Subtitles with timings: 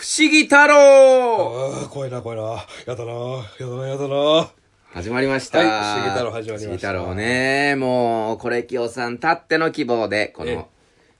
[0.00, 2.42] 不思議太郎ああ、怖いな、怖いな。
[2.86, 4.50] やだな、やだな、やだな。
[4.94, 5.58] 始まりました。
[5.58, 7.76] はい不思議太郎始まりました不思議太郎ね。
[7.76, 10.68] もう、これきよさんたっての希望で、こええの、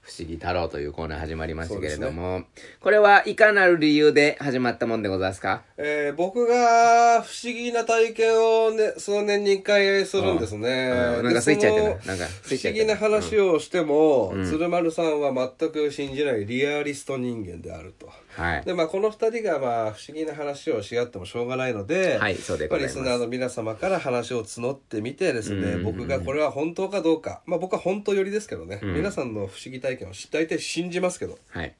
[0.01, 2.41] 不思議太郎というコーナー始まりましたけれども、
[2.79, 5.61] これはいかなる理由で始まったもんでございますか？
[5.77, 10.91] えー、僕が不思議な体験をね、数年に一回するんですね。
[11.19, 18.09] うんなんかでスイッチ入ってるそのなんか不思議な話をしても、鶴丸さんは全く信じないリアリスト人間であると。
[18.37, 18.65] はい。
[18.65, 31.75] で、まあ、この二人が、まあ、不思議な話をし合ってもしょうがないので、はいそうでリスナーの皆様から話を募ってみてですね、うん僕がこれは本当かどうか、まあ、僕は本当寄りですけどね、皆さんの不思議体験を大体信じますけど、はい。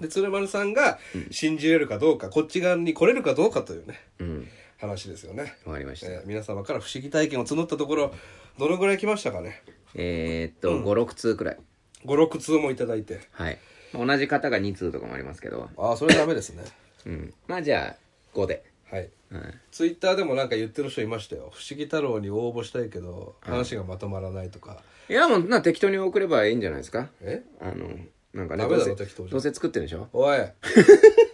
[0.00, 0.98] で、鶴丸さんが
[1.30, 4.48] 信じれるかどうか、こっち側に来れるかどうかというね、うん。
[4.78, 5.54] 話ですよね。
[5.64, 6.08] わかりました。
[6.10, 8.12] えー皆様から不思議体験を募ったところ、
[8.58, 9.62] どのぐらい来ましたかね？
[9.94, 11.58] えーっと、5、6通くらい。
[12.04, 13.20] ?5、6通もいただいて。
[13.30, 13.58] はい。
[13.94, 16.64] 同じ方が2通とかもありますけど、ああ、それダメですね。
[17.06, 17.34] うん。
[17.46, 18.64] まあじゃあ、5で。
[18.90, 19.08] はい。
[19.30, 19.54] うん。
[19.70, 21.50] ツイッターでもなんか言ってる人いましたよ。
[21.54, 24.82] 不思議太郎に応募したいけど、話がまとまらないとか。
[25.08, 27.42] いや、もう、な、適当に送ればいいんじゃないですかえ？
[27.60, 27.88] あの、
[28.34, 30.08] なんかね、ダメだろどうせ適当じゃどうせ作ってるんでしょ？
[30.12, 30.38] おい。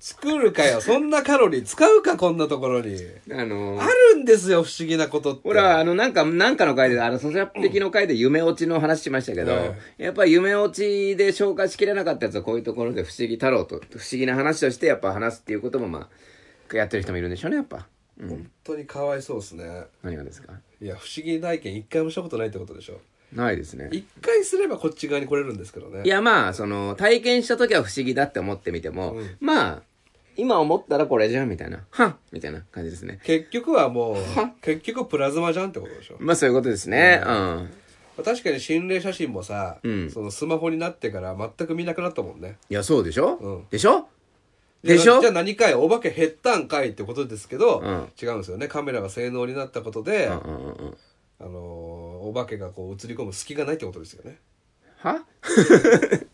[0.00, 0.80] 作るかよ。
[0.80, 2.96] そんなカロリー使うか、こんなところに。
[3.30, 5.42] あのあるんですよ、不思議なことって。
[5.44, 16.08] ほら、あの、なんか、なんかの回で、あの、咀嚼的の回で夢落ちの話しましたけど、はいやっぱり夢落ちで消化しきれなかったやつはこういうところで不思議太郎と、不思議な話としてやっぱ話すっていうこともま
[16.72, 17.86] あ、やってる人もいるんでしょうね、やっぱ。
[18.18, 18.28] うん。
[18.28, 19.64] 本当にかわいそうですね。
[20.02, 20.54] 何がですか？
[20.80, 23.00] いや、不思議体験一回もしたことないってことでしょ。
[23.34, 23.90] ないですね。
[23.92, 26.02] 一回すればこっち側に来れるんですけどね。
[26.04, 29.82] いや、まあ、その、体験した時は不思議だって思ってみても、うんまあ、
[30.40, 31.84] 今思ったらこれじゃん、みたいな。
[31.90, 33.20] はんみたいな感じですね。
[33.24, 34.16] 結局はもう、
[34.62, 36.16] 結局プラズマじゃんってことでしょ。
[36.18, 37.22] まあ、そういうことですね。
[37.26, 37.70] うん。
[38.24, 42.58] 確かに心霊写真もさ、うんそのスマホになってから全く見なくなったもんね。
[42.68, 44.08] いや、そうでしょ、うんでしょ？
[44.84, 45.20] でしょ？
[45.20, 50.96] じゃあ何かいお化け減ったんかいってことですけど、うん違うんですよねカメラが性能になったことで、うんうんうんうん。
[51.40, 54.38] あのーお化けがこう映り込む隙がないってことですよね
[54.98, 55.24] は？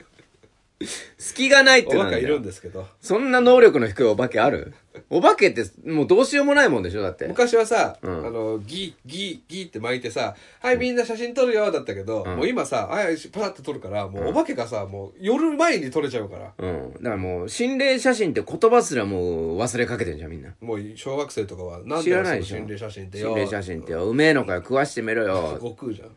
[1.18, 2.42] 隙がないってなんだお化けいるんよ。
[2.42, 4.74] ですけどそんな能力の低いお化けある？
[5.10, 7.26] お化けってもうどうしようもないもんでしょだって。
[7.26, 16.92] 昔はさ、うんあのギーギーギーって巻いてさ「はいみんな写真撮るよ」だったけど、うんもう今さ「はいパラッと撮るからもうお化けがさもう夜前に撮れちゃうからうん。
[16.94, 20.54] だからもう、心霊写真って言葉すらもう忘れかけてんじゃん、みんな。
[20.60, 24.08] もう小学生とかは何知らないでしょ心霊写真ってよ心霊写真ってよ。
[24.08, 25.52] うめえのかよ、食わしてみろよ。
[25.58, 26.08] 悟空じゃん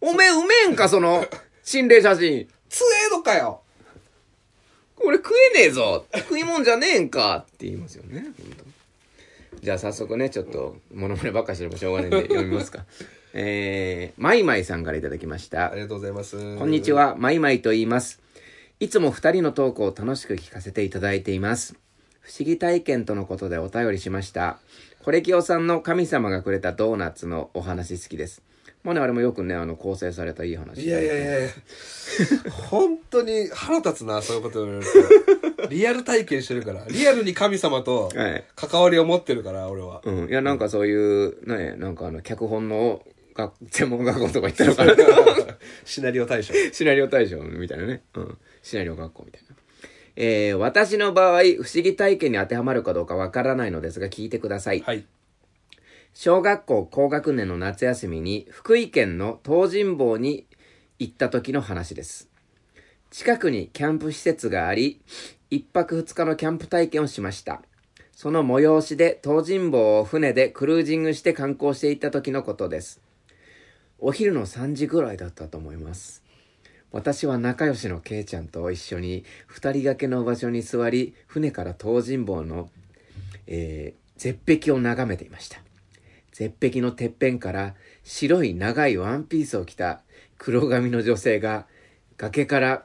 [0.00, 1.24] おめえうめえんか、その、
[1.62, 2.48] 心霊写真。
[2.68, 3.60] 強えのかよ
[4.96, 8.22] これ食えねえぞ食いもんじゃねえんかって言いますよね。
[8.22, 8.64] 本当
[9.62, 12.84] じゃあ早速ね、ちょっと、モノマネばっかしてもしょうがないんで読みますか。
[13.32, 15.74] えー、マイマイさんからいただきましたあ。
[15.74, 18.20] りがとうございますこんにちは、マイマイと言います。
[18.80, 21.74] いつも二人のトークを楽しく聞かせていただいています。
[22.20, 24.58] 不思議体験とのことでお便りしました。
[25.02, 28.42] コレキオさんの神様がくれたドーナツのお話好きです。
[28.86, 30.80] まあね、あれもよくね、あの、構成されたいい話。
[30.80, 31.48] いやいやいやいや
[32.70, 40.28] 本当に腹立つなそういうこと言われると リアル体験してるからリアルに神様とはい関わりを持ってるから俺はうん。
[40.28, 43.02] いや、なんかそういう、ね、なんかあの、脚本の
[43.34, 44.94] 学専門学校とか行ったのかな。
[45.84, 48.02] シナリオ大賞シナリオ大賞みたいなね。
[48.14, 48.38] うん。
[48.62, 49.56] シナリオ学校みたいな。
[50.14, 54.80] えー、私の場合、不思議体験に当てはまるかどうかわからないのですが、聞いてください。
[54.86, 55.04] はい
[56.18, 60.46] 小学校高学年の夏休みに福井県の東尋坊に
[60.98, 62.30] 行った時の話です。
[63.10, 65.02] 近くにキャンプ施設があり、
[65.50, 67.60] 一泊二日のキャンプ体験をしました。
[68.12, 73.02] その催しで東尋坊を船でクルージングして観光していった時のことです。
[73.98, 76.22] お昼の3時ぐらいだったと思います。
[76.92, 82.70] 私は仲良しのケイちゃんと一緒に二人掛けの場所に座り、船から東尋坊の、
[83.46, 85.65] えー絶壁を眺めていました。
[86.36, 87.74] 絶壁のてっぺんから
[88.04, 90.02] 白い長いワンピースを着た
[90.36, 91.66] 黒髪の女性が
[92.18, 92.84] 崖から、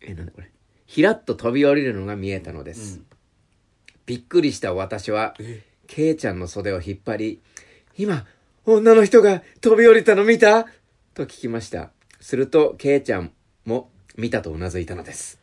[0.00, 0.50] え、なんだこれ、
[0.84, 3.00] ひらっと飛び降りるのが見えたのです。
[4.06, 5.34] びっくりした私は、
[5.86, 7.40] ケイちゃんの袖を引っ張り、
[7.96, 8.26] 今、
[8.66, 10.66] 女の人が飛び降りたの見た？
[11.14, 11.92] と聞きました。
[12.18, 13.30] すると、ケイちゃん
[13.64, 15.38] も見たとうなずいたのです。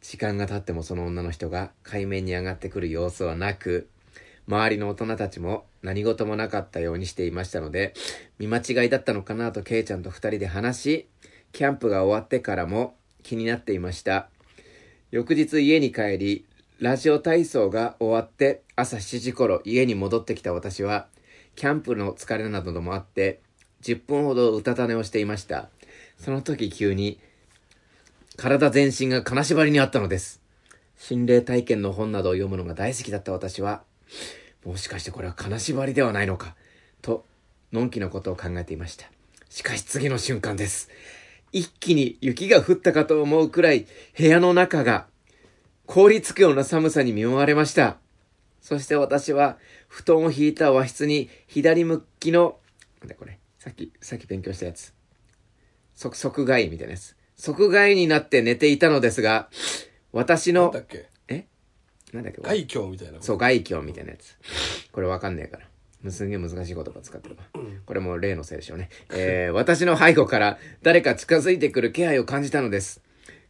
[0.00, 3.88] 時間が経ってもその女の人が海面に上がってくる様子はなく、
[4.46, 7.94] 周りの大人たちも何事もなかったようにしていましたので、
[8.38, 11.08] 見間違いだったのかなとケイちゃんと二人で話し、
[11.52, 14.28] キャンプが終わってからも気になっていました。
[15.10, 16.44] 翌日家に帰り、
[16.80, 21.06] ラジオ体操が終わって朝7時頃家に戻ってきた私は、
[21.54, 23.40] キャンプの疲れなどもあって、
[23.82, 25.68] 10分ほどうたた寝をしていました。
[26.18, 27.20] その時急に、
[28.36, 30.40] 体全身が金縛りにあったのです。
[30.98, 33.84] 心霊体験の本などを読むのが大好きだった私は、
[34.64, 36.54] もしかしてこれは金縛りではないのか、
[37.02, 37.24] と、
[37.72, 39.10] のんきなことを考えていました。
[39.50, 40.90] しかし次の瞬間です。
[41.52, 43.86] 一気に雪が降ったかと思うくらい
[44.18, 45.06] 部屋の中が
[45.86, 47.98] 凍りつくような寒さに見舞われました。
[48.60, 49.58] そして私は
[49.88, 52.56] 布団を引いた和室に左向きの、
[53.00, 54.94] なんだこれ、さっき、さっき勉強したやつ。
[55.94, 57.14] 即、即外みたいなやつ。
[57.36, 59.48] 即外になって寝ていたのですが、
[60.12, 60.74] 私の
[62.14, 64.38] なんだ、っけ外境みたいなそう、外境みたいなやつ。
[64.92, 66.10] これわかんねえから。
[66.10, 67.42] すんげえ難しい言葉使ってるわ。
[67.86, 68.88] これも例のせいでしょうね。
[69.10, 73.02] えー、私の背後から誰か近づいてくる気配を感じたのです。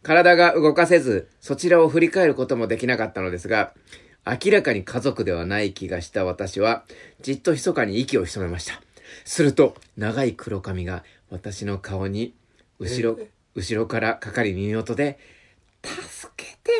[0.02, 3.74] 体が動かせず、そちらを振り返ることもできなかったのですが、
[4.26, 6.84] 明らかに家族ではない気がした私は、
[7.20, 8.80] じっと密かに息を潜めました。
[9.24, 12.34] すると、長い黒髪が私の顔に、
[12.78, 13.18] 後ろ、
[13.54, 15.18] 後ろからかかり耳元で、
[15.84, 16.70] 助けて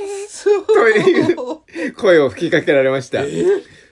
[0.67, 3.23] という声を吹きかけられました。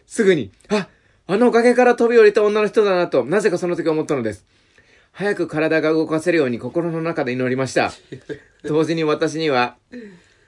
[0.06, 0.88] すぐに、あ、
[1.26, 4.44] あの崖から飛び降りた女の人だなと、なぜかその時思ったのです。
[5.12, 7.92] 早く体が動かせるように心の中で祈りました。
[8.64, 9.76] 同時に私には、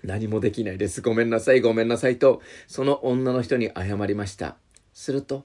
[0.02, 1.00] 何もできないです。
[1.00, 4.56] ごめんなさい、ごめんなさいと、その女の人に謝りました。
[4.92, 5.44] すると、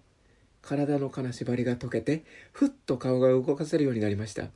[0.62, 4.48] 体の金縛りが解けて、ふっと顔が動かせるようになりました。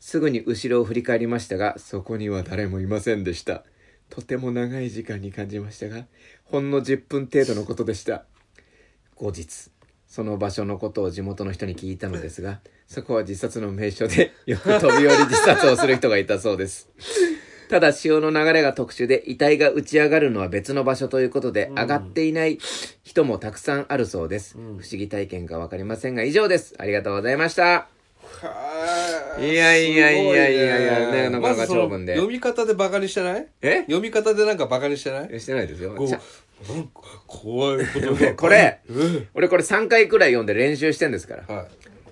[0.00, 3.64] すぐに後ろを振り返りましたが、そこには誰もいませんでした。
[4.12, 6.04] とても長い時間に感じましたが、
[6.44, 8.26] ほんの10分程度のことでした。
[9.16, 9.70] 後日、
[10.06, 16.90] その場所のことを地元の人に聞いたのですが、そこは自殺の名所で、 よく飛び降り自殺をする人がいたそうです。
[17.70, 22.58] ただ潮の流れが特殊で遺体が打ち上がるのは別の場所ということで、上がっていない
[23.02, 24.58] 人もたくさんあるそうです。
[24.58, 26.74] 不思議体験かわかりませんが以上です。
[26.76, 28.01] ありがとうございました。
[28.40, 33.46] はいやいやいやいやいやなかなか長文で読み方でバカにしてない？
[33.62, 33.80] え？
[33.82, 35.40] 読み方でなんかバカにしてない？
[35.40, 35.94] してないですよ。
[35.94, 36.08] なん。
[36.08, 36.20] か
[37.26, 38.34] 怖いことが。
[38.34, 41.54] これうん俺これ3回くらい読んで練習してんですから。
[41.54, 41.66] はい。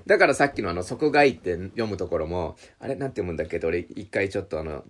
[0.06, 3.58] だからさっきのあの、即外って読むところも、あれなんて読むんだっけ？
[3.58, 4.82] って俺一回ちょっとあの、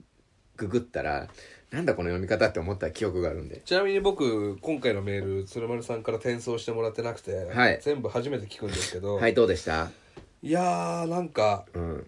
[0.56, 1.28] ググったら、
[1.70, 3.60] なんだこの読み方って思った記憶があるんで。
[3.64, 7.78] ちなみに僕今回のメール鶴丸さんから転送してもらってなくて、はい。
[7.82, 9.90] 全部初めて聞くんですけど、はい、どうでした？
[10.42, 12.06] いやーなんかうん。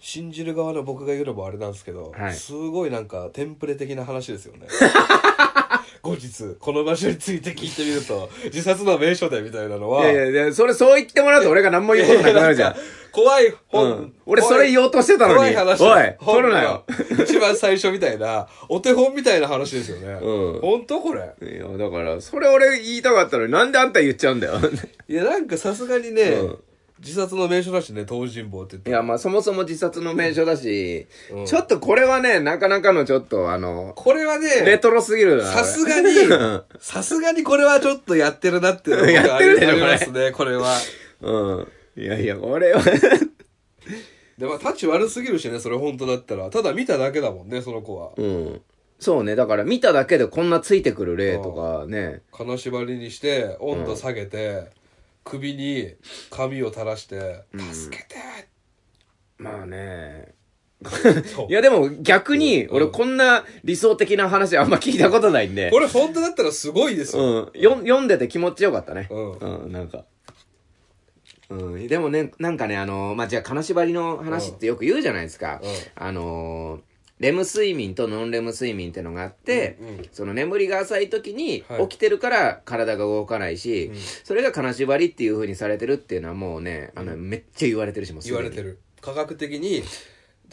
[0.00, 4.68] 信じる側の僕が言うのもあれなんですけど、はいすごいなんかテンプレ的な話ですよね
[6.02, 12.76] 後日この場所について聞いてみると自殺の名所でみたいなのいはやいやいや、それそう言ってもらうと俺が何も言うことなくなるじゃん。
[13.10, 14.14] 怖い本、うん。
[14.24, 15.36] 俺それ言おうとしてたのに。
[15.36, 16.84] 怖い話おい、本取るなよ。
[17.20, 24.54] 一番最初みたいなお手本みたいな話ですよね、うん本当これいや、だから、それ俺言いたかったのになんであんた言っちゃうんだよ。
[25.08, 26.58] いやなんかさすがにね、うん
[27.00, 35.44] 自殺の名所だしね東尋坊って言っていや、まあそもそも自殺の名所だし、うんちょっとこれはね、なかなかのちょっとあの、これはねレトロすぎるな。
[35.44, 40.76] さすがにうん、さすがにこれはちょっとやってるなっていうのが やってるでしょありますね、これは。
[41.20, 41.68] うん。
[41.96, 42.82] いやいや、これは、
[44.38, 46.48] でも、タッチ悪すぎるしね、それ本当だったら。
[46.48, 48.12] ただ見ただけだもんね、その子は。
[48.16, 48.60] うん。
[49.00, 52.22] そうね、だから見ただけでこんなついてくる例とかね。
[52.32, 54.70] 金縛りにして、温度下げて、
[55.28, 55.94] 首に
[56.30, 58.16] 髪を垂らして、助けて、
[59.36, 60.34] まあね。
[61.48, 65.70] いやでも逆に、俺こんな理想的な話あんま聞いたことないんで。
[65.72, 67.50] これ本当だったらすごいですよ。
[67.54, 67.60] うん。
[67.60, 69.08] よ読んでて気持ちよかったね。
[69.10, 70.04] うんうん、なんか。
[71.50, 71.88] うん。
[71.88, 75.60] でもね、なんかね、あのまあ、じゃあ金縛りの話ってよく言うじゃないですか。
[75.62, 76.87] うんあのー
[77.20, 80.08] レム睡眠とノンレム睡眠ってのがあって、うんうん。
[80.12, 81.88] その眠りが浅い時にはい。
[81.88, 83.90] 起きてるから体が動かないし、
[84.24, 88.78] それが金縛りっていう風にされてるっていうのはもうね、あの、めっちゃ言われてるし、もう言われてる。
[89.00, 89.82] 科学的に、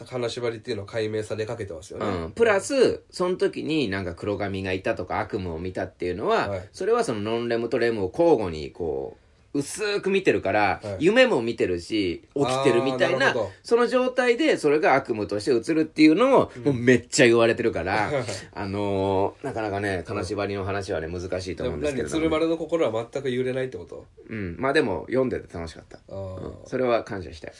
[0.03, 2.05] 金縛りっていうのは解明されかけてますよね。
[2.05, 6.69] うん、プラスその時になんか黒髪がいたとか悪夢を見たっていうのは、はい。
[6.73, 9.24] それはそのノンレムとレムを交互にこう
[9.55, 11.05] 薄く見てるから、はい。
[11.05, 13.51] 夢も見てるし起きてるみたいなあーなるほど。
[13.63, 18.11] その状態でそれが悪夢として映るっていうのを、もうめっちゃ言われてるから
[18.53, 24.05] あのーなかなかね金縛りの話はね難しいとでも思うんですけれど鶴丸の心は全く揺れないってこと？
[24.29, 26.67] うん、まあでも読んでて楽しかった、あー。
[26.67, 27.53] それは感謝したい。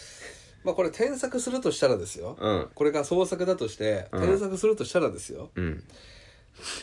[0.63, 2.35] まあこれ添削するとしたらですよ。
[2.39, 2.67] うん。
[2.73, 4.21] これが創作だとして、うん。
[4.27, 5.49] 添削するとしたらですよ。
[5.55, 5.83] うん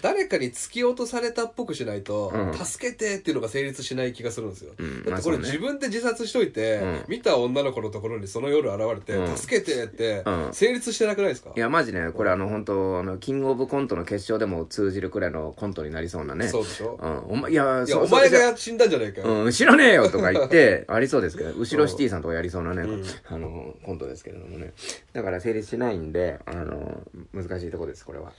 [0.02, 2.54] 誰かに突き落とされたっぽくしないと、うん。
[2.54, 4.86] 助けてっていうのが成立しない気がするんですよ、うん。
[4.86, 5.38] だってこれまあそうね。
[5.46, 7.04] 自分で自殺しといて、うん。
[7.08, 9.36] 見た女の子のところにその夜現れて、うん。
[9.36, 10.48] 助けてって、うん。
[10.52, 11.52] 成立してなくないですか？
[11.56, 16.48] いやマジねこれあの本当あのキングオブコントの決勝でも通じるくらいのコントになりそうなね。
[16.48, 22.82] そうでしょ、うん、お前いやいやお前が死んだんじゃないかよ、うん、知らねえよとか言って、 ありそうですけど、後ろシティさんとかやりそうなね、
[23.26, 24.72] あの、コントですけれどもね。
[25.12, 27.00] だから成立しないんで、あの、
[27.32, 28.32] 難しいとこです、これは。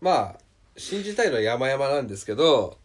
[0.00, 0.43] まあ
[0.76, 2.78] 信じたいのは山々なんですけど、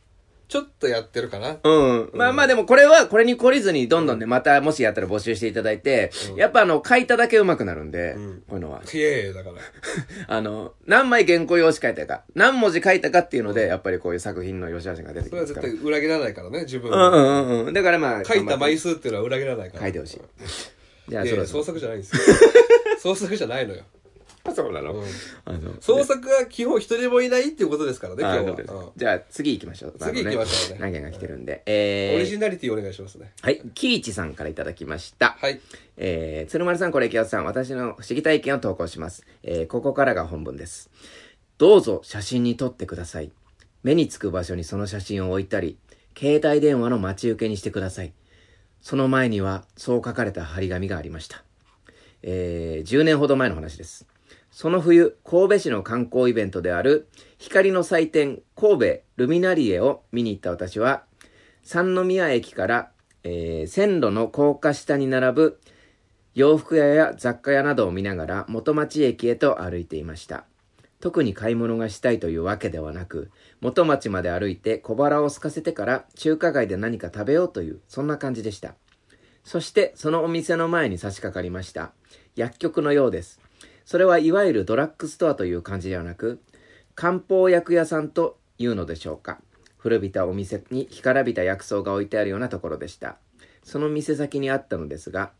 [0.50, 1.58] ちょっとやってるかな。
[1.63, 2.10] うん。
[2.15, 8.81] まあまあでもこれは、これに懲りずにどんどんね、またもしやったら募集していただいて、やっぱあの、書いただけ上手くなるんで、んこういうのは。
[8.91, 9.58] いやいや、だから。
[10.27, 15.67] あの、何枚原稿用紙書いたか、何文字書いたかっていうので、やっぱりこういう作品の良し悪しが出てきそれますから。
[15.67, 17.74] は絶対裏切らないからね、自分うんうんうんうん。
[17.74, 18.89] だからまあ、書いた枚数。
[18.89, 19.84] 数っていうのは裏切らないから。
[19.84, 20.22] 書いてほしい。
[21.10, 21.63] じゃあ、いやいや、そろそろ。
[21.63, 22.22] 創作じゃないんですよ。
[22.98, 23.84] 創作じゃないのよ。
[24.53, 24.93] そうなの？
[24.93, 25.03] うん
[25.46, 28.91] あの、創作は基本一人もいないっていうことですからね、今日あそうですは。
[28.96, 29.96] じゃあ、次行きましょう。
[30.00, 31.53] 次行きましょうね何件が来てるんで。
[31.53, 33.31] うんえー、オリジナリティお願いしますね。
[33.41, 35.38] はい、キイチさんからいただきました。
[35.39, 35.60] はい。
[35.98, 39.25] えー、鶴丸さん、これ、清さん、私の不思議体験を投稿します。
[39.43, 40.89] えー、ここからが本文です。
[41.58, 43.31] どうぞ写真に撮ってください。
[43.84, 45.77] 目につく場所にその写真を置いたり、
[46.17, 48.13] 携帯電話の待ち受けにしてください。
[48.81, 51.43] その前には、そう書かれた張り紙がありました。
[52.22, 54.05] えー、10年ほど前の話です。
[54.51, 61.03] その冬、神戸市の観光イベントである、光の祭典、神戸ルミナリエを見に行った私は、
[61.63, 62.91] 三宮駅から、
[63.24, 65.60] えー線路の高架下に並ぶ
[66.36, 70.46] 洋服屋や雑貨屋などを見ながら元町駅へと歩いていました。
[71.01, 78.75] 特に買い物がしたいというわけではなく、元町まで歩いて小腹を空かせてから中華街で何か食べようという、そんな感じでした。
[79.44, 81.94] そしてそのお店の前に差し掛かりました。
[82.36, 83.39] 薬局のようです。
[83.89, 86.39] それはいわゆるドラッグストアという感じではなく、
[86.93, 89.41] 漢方薬屋さんというのでしょうか。
[89.79, 93.17] 古びたお店に干からびた薬草が置いてあるようなところでした。
[93.63, 95.31] その店先にあったのですが、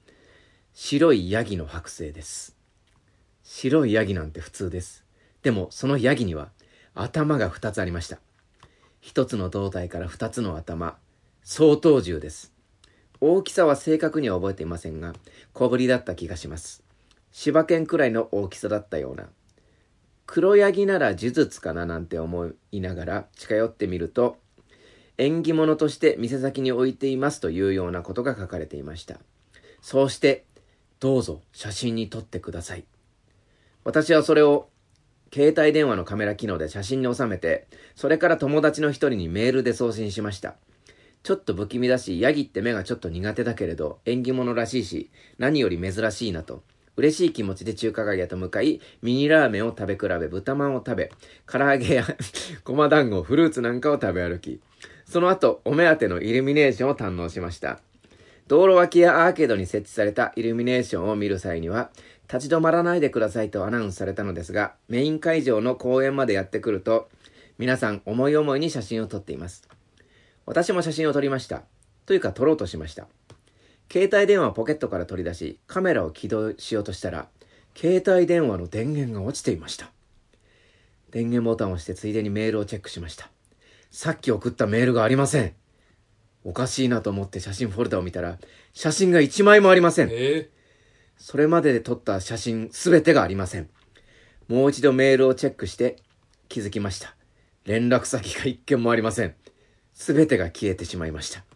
[0.74, 2.58] 白いヤギの剥製です。
[3.44, 5.06] 白いヤギなんて普通です。
[5.44, 6.50] でもそのヤギには
[6.96, 8.18] 頭が2つありました。
[9.00, 10.98] 一つの胴体から2つの頭、
[11.44, 12.52] 相当重です。
[13.22, 15.14] 大きさは正確には覚えていませんが、
[15.54, 16.89] 小ぶりだった気がします。
[17.32, 19.30] 柴犬くらいの大きさだったような。
[20.26, 24.38] 黒ヤギなら呪術かななんて思いながら近寄ってみると、
[25.18, 29.20] 縁起物として店先に置いていますというようなことが書かれていました。
[29.82, 30.46] そうして、
[31.00, 32.86] どうぞ写真に撮ってください。
[33.84, 34.70] 私はそれを
[35.34, 40.56] 携帯電話のカメラ機能で写真に収めて、それから友達の一人にメールで送信しました。
[41.24, 46.64] ちょっと不気味だし、ヤギって目がちょっと苦手だけれど、縁起物らしいし、何より珍しいなと。
[47.00, 51.12] 嬉しい気持ちで中華街へと向かい、ミニラーメンを食べ比べ、豚まんを食べ、
[51.46, 52.06] 唐揚げや
[52.66, 54.60] ごま団子、フルーツなんかを食べ歩き、
[55.06, 57.80] その後、お目当てのイルミネーションを堪能しました。
[58.48, 61.90] 道路脇やアーケードに設置されたイルミネーションを見る際には、
[62.32, 67.10] 立ち止まらないでくださいとアナウンスされたのですが、メイン会場の公園までやってくると、
[67.58, 69.68] 皆さん思い思いに写真を撮っています。
[70.46, 71.64] 私も写真を撮りました。
[72.06, 73.08] というか撮ろうとしました。
[73.92, 77.28] 携帯電話をポケットから取り出し、カメラを起動しようとしたら、
[77.76, 79.92] 携帯電話の電源が落ちていました。
[81.12, 83.32] 電源ボタンを押してついでにメールをチェックしました。
[83.90, 85.54] さっき送ったメールがありません。
[86.44, 88.38] おかしいなと思って写真フォルダを見たら、
[88.74, 90.10] 写真が1枚もありません。
[90.12, 90.50] え
[91.18, 93.70] それまでで撮った写真すべてがありません。
[94.48, 95.98] もう一度メールをチェックして
[96.48, 97.16] 気づきました。
[97.66, 99.36] 連絡先が一件もありません。
[99.94, 101.49] すべてが消えてしまいました。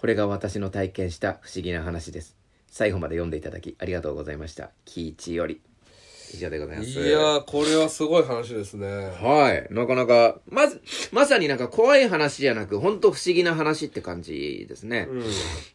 [0.00, 2.34] これが私の体験した不思議な話です。
[2.68, 4.70] 最後まで読んでいただきありがとうございました。
[4.86, 5.60] キイチより。
[6.32, 6.88] 以上でございます。
[6.88, 8.86] いやー、これはすごい話ですね。
[8.88, 9.74] はい。
[9.74, 10.80] なかなか、まず、
[11.12, 15.06] まさになんか怖い話じゃなく、ほんと不思議な話って感じですね。
[15.10, 15.24] うん。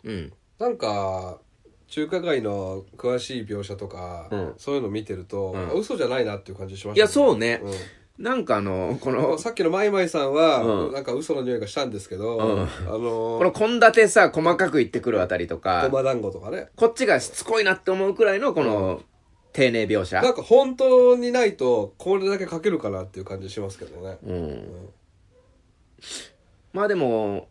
[0.06, 0.34] うん。
[0.58, 1.40] なんか、
[1.88, 7.62] 中華街の詳しい描写とか、うんそういうの見てると、うんあ嘘じゃないなっていう感じしました、いや、そうね。
[7.64, 7.74] うん
[8.18, 13.00] なんかあの、こあの、さっきのマイマイさんは、うんなんか嘘の匂いがしたんですけど、うんあの
[13.38, 16.70] この献立さ、細かく言ってくるあたりとか、ごま団子とかね。
[16.78, 19.02] こっちがしつこいなって思うくらいのこの、
[19.52, 20.22] 丁寧描写。
[20.22, 24.18] なんか本当にないと、これだけ書けるかなっていう感じしますけどね。
[24.26, 24.90] うん。
[26.74, 27.48] まあでも、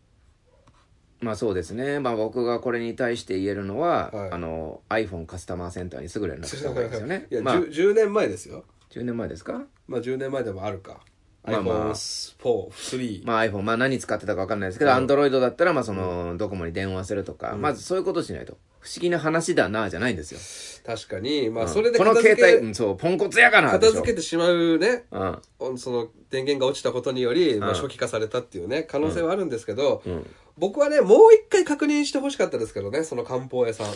[1.21, 2.01] まあそうですね。
[2.01, 7.35] まあ僕がこれに対して言えるのは、はいあの、iPhone カスタマーセンターにすぐ連絡した方がいいですよねい。
[7.35, 8.65] や、まあ 10, 10年前ですよ。
[8.91, 9.63] 10年前ですか？
[9.87, 11.01] まあ10年前でもあるか。
[11.47, 13.27] まあまあ iPhone4、3。
[13.27, 18.57] まあ iPhone、まあ何使ってたか分かんないですけど、うん Android だったら、まあその、ドコモに電話するとか、まずそういうことしないと。
[18.81, 20.41] 不思議な話だな、じゃないんですよ。
[20.87, 23.71] 確かに、まあうんそれでこの片付け、携帯、うんそう、ポンコツやかな。
[23.71, 25.79] 片付けてしまうね、うん。
[25.79, 30.27] その電源が落ちたことにより、まあ、うん初期化されたっていうね、可能性はあるんですけど、うん。
[30.57, 33.87] 僕はね、もう一回確認してほしかったですけどね、その漢方屋さん。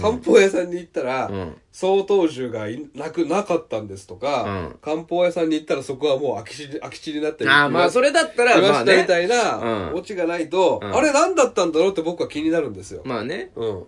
[0.00, 7.50] 漢方屋さんに行ったら、うん相当銃がいなく、なかったんですとか、うん漢方屋さんに行ったらそこはもう空き地空き地になってる。
[7.50, 9.02] ああ、まあそれだったら、いままあね。
[9.02, 9.56] みたいな、
[9.90, 13.02] うんオチがないと、うんあれ何だったんだろうって僕は気になるんですよ。
[13.04, 13.50] まあね。
[13.56, 13.84] うん。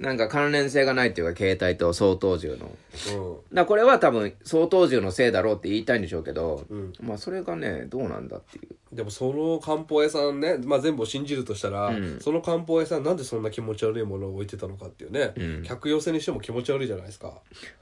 [0.00, 2.74] なんか関連性がないっていうか携帯と相当銃の。
[3.18, 3.54] うん。
[3.54, 6.92] らこれは多分相当銃のせいだろうって言いたいんでしょうけど、うん。
[7.02, 8.96] まあそれがねどうなんだっていう。
[8.96, 12.18] でもその漢方屋さんね、まあ、全部を信じるとしたら、うん。
[12.18, 15.62] その漢方屋さんなんでそんな気持ち悪いものを置いてたのかっていうね、うん。
[15.64, 17.34] 客寄せにしても気持ち悪いじゃないですか。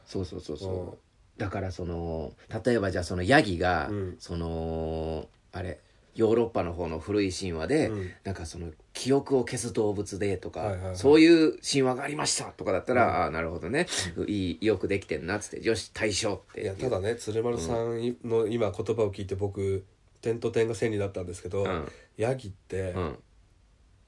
[0.05, 0.93] そうそうそうそう、うん。
[1.39, 2.33] だからその
[2.65, 4.17] 例えばじゃあそのヤギが、うん。
[4.19, 5.79] そのあれ
[6.19, 8.11] ヨーロッパの方の古い神話で、うん。
[8.25, 10.97] なんかその記憶を消す動物でとか、はいはいはい。
[10.97, 13.87] そういう神話がありましたとかだったら、ああなるほどね、
[14.27, 19.85] いいよくできてんなっつってよし対象っていやただね鶴丸さんの今言葉を聞いて僕
[20.21, 21.89] 点と点が線になったんですけど、うん。
[22.17, 23.19] ヤギってうん。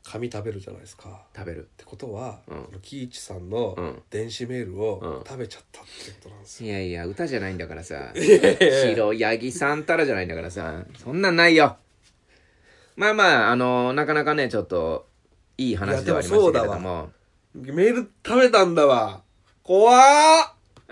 [0.02, 1.69] 紙食べるじゃないですか、っ食べる。
[1.76, 2.64] てことは、うん。
[2.64, 4.02] この喜一さんのうん。
[4.11, 4.81] 電子メールうん。
[4.81, 8.12] を食べちゃったってことなんですよ、いやいや歌じゃないんだからさ。
[8.17, 10.85] 白ヤギさんたらじゃないんだからさ。
[10.99, 11.76] そんなんないよ
[13.00, 15.07] まあまああのなかなかねちょっと
[15.57, 17.11] いい話ではありましたけれどいやでも
[17.54, 19.23] メール食べたんだわ
[19.62, 19.97] 怖ー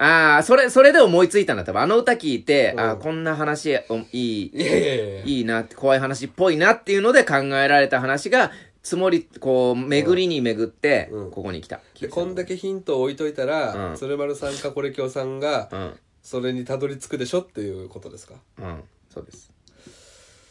[0.01, 1.65] ああ、それ、それで思いついたんだ。
[1.65, 8.53] 多分あの歌聞いて、うんああ、こんな話、おいい、いやいやいやいいな怖い話っぽいなっていうので考えられた話が、
[8.85, 11.81] つもり、こう、巡りに巡って、うんここに来た。
[12.01, 15.99] でこんだけヒントを置いといたら、うん鶴丸さんかこれきょうさんがうん。
[16.23, 18.35] それにたどり着くでしょっていうことですか？
[18.61, 18.85] うん。
[19.13, 19.51] そうです。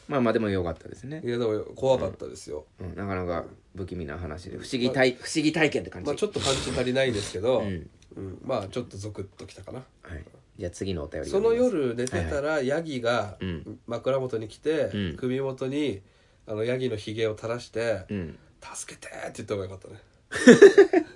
[0.07, 1.29] まあまあでもよかったですねい。
[1.29, 3.45] やでも怖かったですよ、うん、なかなか
[3.75, 6.07] 不気味な話で、不思議体、不思議体験って感じ。
[6.07, 7.89] まあちょっとパンチ足りないですけど、うん。
[8.15, 10.23] うんまあちょっとゾクッときたかなはい。
[10.57, 11.53] じゃあ次のお便りその。
[11.53, 16.01] 夜寝てたらヤギがうん枕元に来て、うん首元に
[16.47, 18.39] あのヤギのひげを垂らしてうん。
[18.73, 20.01] 「助けて!」って言った方がよかったね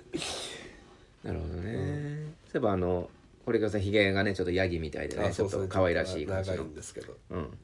[1.24, 2.32] なるほどね。
[2.52, 3.08] そういえばあの、
[3.44, 6.74] これがさ、ヒゲがね、ちょっとヤギみたいでね、ちょっと可愛らしい感じの長いん。
[6.74, 7.58] ですけどうん。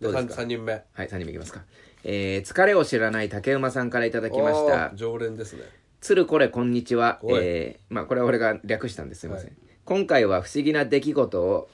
[0.00, 1.62] でどうですか？3人目はい、3人目いきますか。
[2.04, 4.92] えー、疲れを知らない竹馬さんからいただきました。
[4.94, 5.62] 常連ですね
[6.00, 7.20] つるこれこんにちは。
[7.28, 9.22] えー、まあこれは俺が略したんです。
[9.22, 9.46] すいません。
[9.48, 9.56] はい
[9.88, 11.70] 今回は不思議な出来事を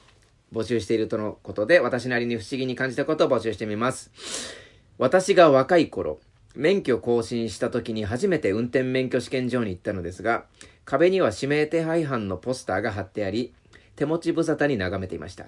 [0.53, 4.13] 募集しているとのことで、私なりに不思議に感じたことを募集してみます。
[4.99, 6.21] 私が若い頃、
[6.55, 10.45] 免許更新した時に初めて運転免許試験場に行ったのですが、
[10.85, 13.53] 壁には指名手配犯のポスターが貼ってあり、
[13.97, 15.47] 手持ち無沙汰に眺めていました。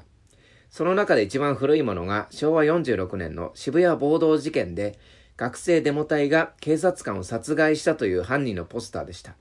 [0.70, 4.98] その中で一番古いものが昭和46年の渋谷暴動事件で
[5.36, 9.34] 学生デモ隊が警察官を殺害したという犯人のポスターでした。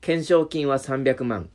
[0.00, 1.48] 懸賞金は300万。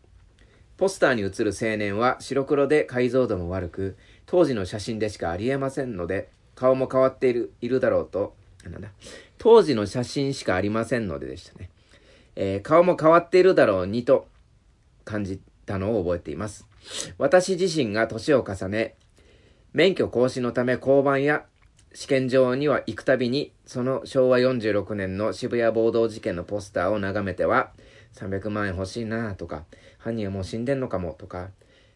[0.75, 8.33] ポスターに写る青年は白黒で解像度も悪く、当時の写真でしかありえませんので、顔も変わっている、いるだろうと、
[8.65, 8.89] あなんだ、
[9.37, 11.69] 当時の写真しかありませんのででしたね。
[12.35, 14.27] えー顔も変わっているだろうにと
[15.03, 16.67] 感じたのを覚えています。
[17.19, 18.95] 私自身が年を重ね、
[19.71, 21.45] 免許更新のため交番や
[21.93, 27.71] 試験場には行くたびに、その昭和46年の渋谷暴動事件のポスターを眺めては、
[28.15, 29.65] 300万円欲しいなとか、
[29.99, 31.51] 犯人はもう死んでんのかもとか、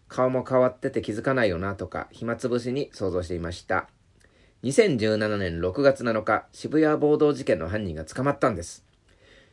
[0.07, 3.89] 顔も変わってて気づかないよなとか、暇つぶしに想像していました。
[4.63, 8.85] 2017年6月7日、渋谷暴動事件の犯人が捕まったんです。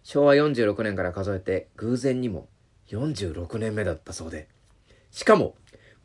[0.02, 2.48] 昭和46年から数えて偶然にも
[2.90, 4.48] 46年目だったそうで。
[5.10, 5.54] しかも、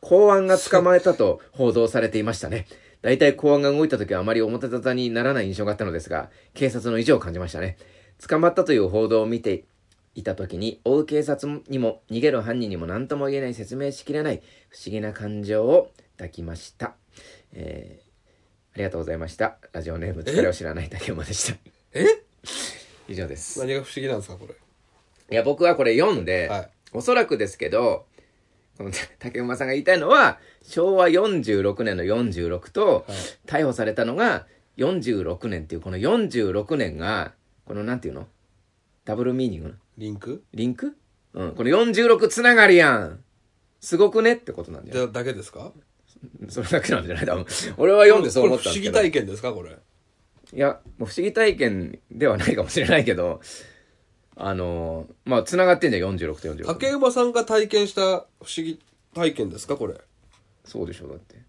[0.02, 2.68] 公安が捕まえたと報道されていましたね。
[3.02, 7.78] 大体公安が動いた時はあまり表沙汰にならない印象があったのですが、警察の意地を感じましたね。
[8.28, 9.66] 捕まったという報道を見て
[10.16, 16.96] いた時に、追う警察にも逃げる犯人にも何とも言えない説明しきれない不思議な感情を抱きました。
[17.54, 18.06] えー
[18.76, 19.58] ありがとうございました。
[19.72, 21.58] ラジオネーム疲れを知らない竹馬でした。
[21.94, 22.06] え？
[23.08, 23.58] 以上です。
[23.60, 28.06] 何が不思議なんですかこれいや、僕はこれ読んで、はいおそらくですけど、
[28.78, 37.34] この 竹馬さんが言いたいのは、昭和46年の46と、はい逮捕されたのが46年っていう、この46年が、
[37.66, 38.28] このなんていうの？
[39.06, 39.76] ダブルミーニングの？
[39.98, 40.44] リンク？
[40.54, 40.96] リンク？
[41.34, 41.52] うん。
[41.56, 43.24] この46つながりやん。
[43.82, 44.98] すごくねってことなんだよ。
[44.98, 45.72] じゃだけですか？
[46.50, 47.26] それだけなんじゃない？
[47.26, 47.46] 多分。
[47.78, 48.94] 俺は読んでそう思ったんですけど。
[48.98, 49.72] これ不思議体験ですかこれ？
[50.54, 53.42] いや、もう不思議体験ではないかもしれないけど、
[54.38, 56.66] あのーまあ、繋がってんじゃん、46と46。
[56.66, 58.26] 竹馬さんが体験した不思
[58.58, 58.82] 議
[59.14, 59.96] 体験ですかこれ？
[60.66, 61.42] そうでしょ、だって。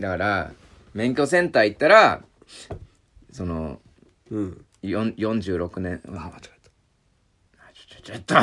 [0.00, 0.52] だから、
[0.94, 2.22] 免許センター行ったら、
[3.30, 3.80] その、
[4.30, 6.56] うんよん46年、あ、あ間違え
[7.74, 8.34] ちょ、ちょ、ちょっと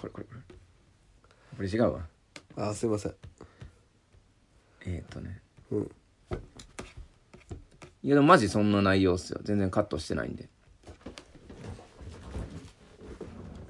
[0.00, 0.40] これ、これ、これ。
[1.56, 2.00] これ違うわ。
[2.56, 3.14] たあすいません
[4.86, 5.40] えっ、ー、とね。
[5.70, 5.90] うん
[8.04, 9.40] いや、でもマジそんな内容っすよ。
[9.44, 10.48] 全然カットしてないんで。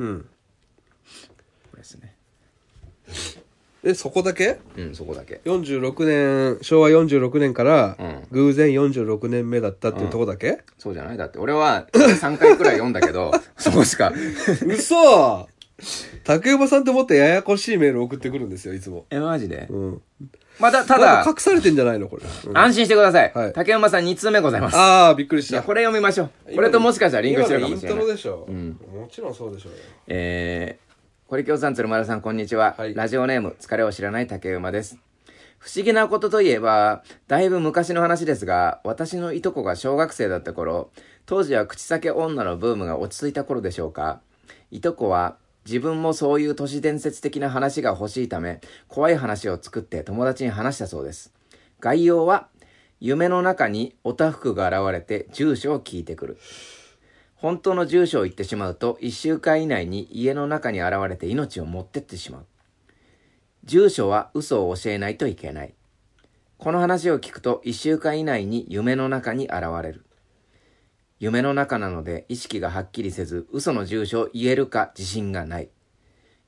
[0.03, 0.27] うん
[1.71, 2.15] これですね。
[3.85, 4.59] えそこだけ？
[4.77, 5.41] うん、そこだけ。
[5.45, 6.05] 46
[6.55, 8.23] 年昭和46年からうん。
[8.31, 14.12] 偶然46年目だったっていうとこだけ、そうじゃないだって俺は3回くらい読んだけど、 そうしか。
[14.67, 15.49] 嘘
[16.23, 19.07] 竹馬さんってもっとややこしいメール送ってくるんですよ、いつも。
[19.11, 19.67] え、マジで？
[19.69, 20.03] うん。
[20.59, 22.23] また、ただただ、、隠されてんじゃないのこれ。
[22.23, 23.33] うん安心してください。
[23.35, 24.77] はい竹馬さん2通目ございます。
[24.77, 25.67] ああ、びっくりしいや、た。
[25.67, 26.55] これ読みましょう。
[26.55, 28.17] これともしかしたらリンクしてるかもしれない今のイントロ。
[28.17, 28.47] でしょ。
[28.51, 29.79] んもちろんそうでしょうよ。
[30.09, 30.93] えー、
[31.29, 32.75] 堀京さん、鶴丸さん、こんにちは。
[32.77, 34.99] はいラジオネーム、疲れを知らない竹馬です。
[35.59, 40.91] 不思議なことといえば、だいぶ昔の話ですが、私のいとこが小学生だった頃、
[41.25, 44.21] 当時は口裂け女のブームが落ち着いた頃でしょうか。
[44.73, 51.33] いとこは、自分もそういう都市伝説的な話が欲しいため、怖い話を作って友達に話したそうです。
[51.81, 52.48] 概要は、
[53.01, 56.38] 夢の中におたふくが現れて住所を聞いてくる。
[57.42, 62.46] 本当の住所を言ってしまうと1週間以内に家の中に現れて命を持ってってしまう
[63.64, 65.75] 住所は嘘を教えないといけない
[66.57, 70.05] この話を聞くと1週間以内に夢の中に現れる
[71.23, 75.69] 夢の中なので意識がはっきりせず嘘の住所を言えるか自信がない。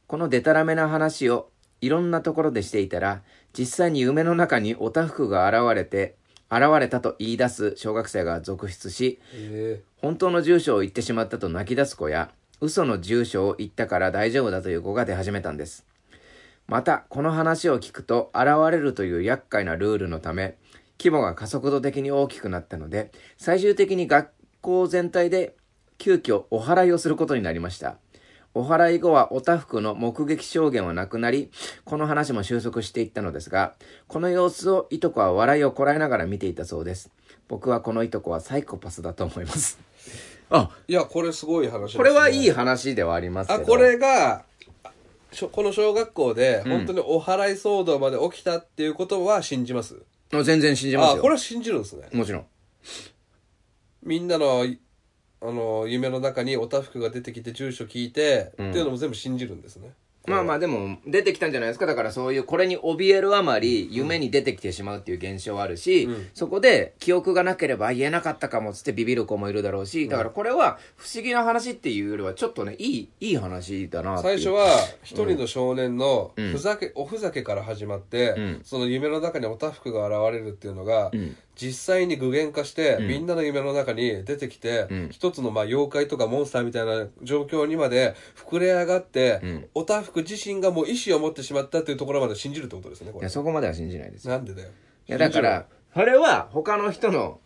[0.08, 1.48] このデタラメな話を
[1.80, 3.22] いろんなところでしていたら
[3.56, 6.16] 実際に夢の中におたふくが現れて
[6.50, 9.80] 現れたと言い出す小学生が続出しえ。
[9.98, 15.86] 本当の住所を言ってしまったと泣き出す子や嘘の住所を言ったから大丈夫だという子が出始めたんです。
[16.66, 20.56] またこの話を聞くと現れるという厄介なルールのため
[20.98, 24.30] 規模が加速度的に大きくなったので最終的に学
[24.64, 25.54] 校全体で
[25.98, 27.98] 急遽お祓いをすることになりました。
[28.54, 31.50] お祓い後はおたふくの目撃証言はなくなり
[31.84, 33.74] この話も収束していったのですが
[34.06, 37.10] この様子をいとこは笑いをこらえながら見ていたそうです。
[37.48, 39.78] 僕はこのいとこはサイコパスだと思います。
[40.50, 41.98] あいや、これすごい話です、ね。
[41.98, 44.44] これはいい話ではありますけあ、どこれが、
[45.52, 49.96] この小学校でうん本当にお祓い騒動まで起きたっていうことは信じます、
[50.32, 52.08] あ全然信じますあ、よこれは信じるんですね。
[52.12, 52.46] もちろん
[54.04, 54.78] みんなの、い
[55.40, 58.70] あの、夢の中におたふくが出てきて住所聞いて、うん。
[58.70, 59.92] っていうのも全部信じるんですね。
[60.26, 61.84] まあまあでも出てきたんじゃないですか。
[61.84, 66.28] だからそういうこれに怯えるあまり夢に出てきてしまうっていう現象はあるし、うん。
[66.32, 74.38] そこで記憶がなければ言えなかったかもっつってビビる子もいるだろうしだからこれは不思議な話っていうよりはちょっとねいいいい話だなっていう。
[74.38, 74.66] 最初は
[75.02, 76.52] 一人の少年のうん。
[76.52, 78.60] ふざけ、おふざけから始まって、うん。
[78.64, 83.06] その夢の中におたふくが現れるっていうのが、うん実際に具現化して、ん。
[83.06, 85.08] みんなの夢の中に出てきて、うん。
[85.10, 89.68] 一つのまあ妖怪とかモンスターみたいな状況にまで膨れ上がって、うん。
[89.74, 93.22] おたふく自身がもう意志を持ってしまったっていうところまで信じるってことですねこれ。
[93.22, 94.26] いやそこまでは信じないです。
[94.26, 94.68] よなんでだよ。
[95.08, 97.40] いやだからそれは他の人の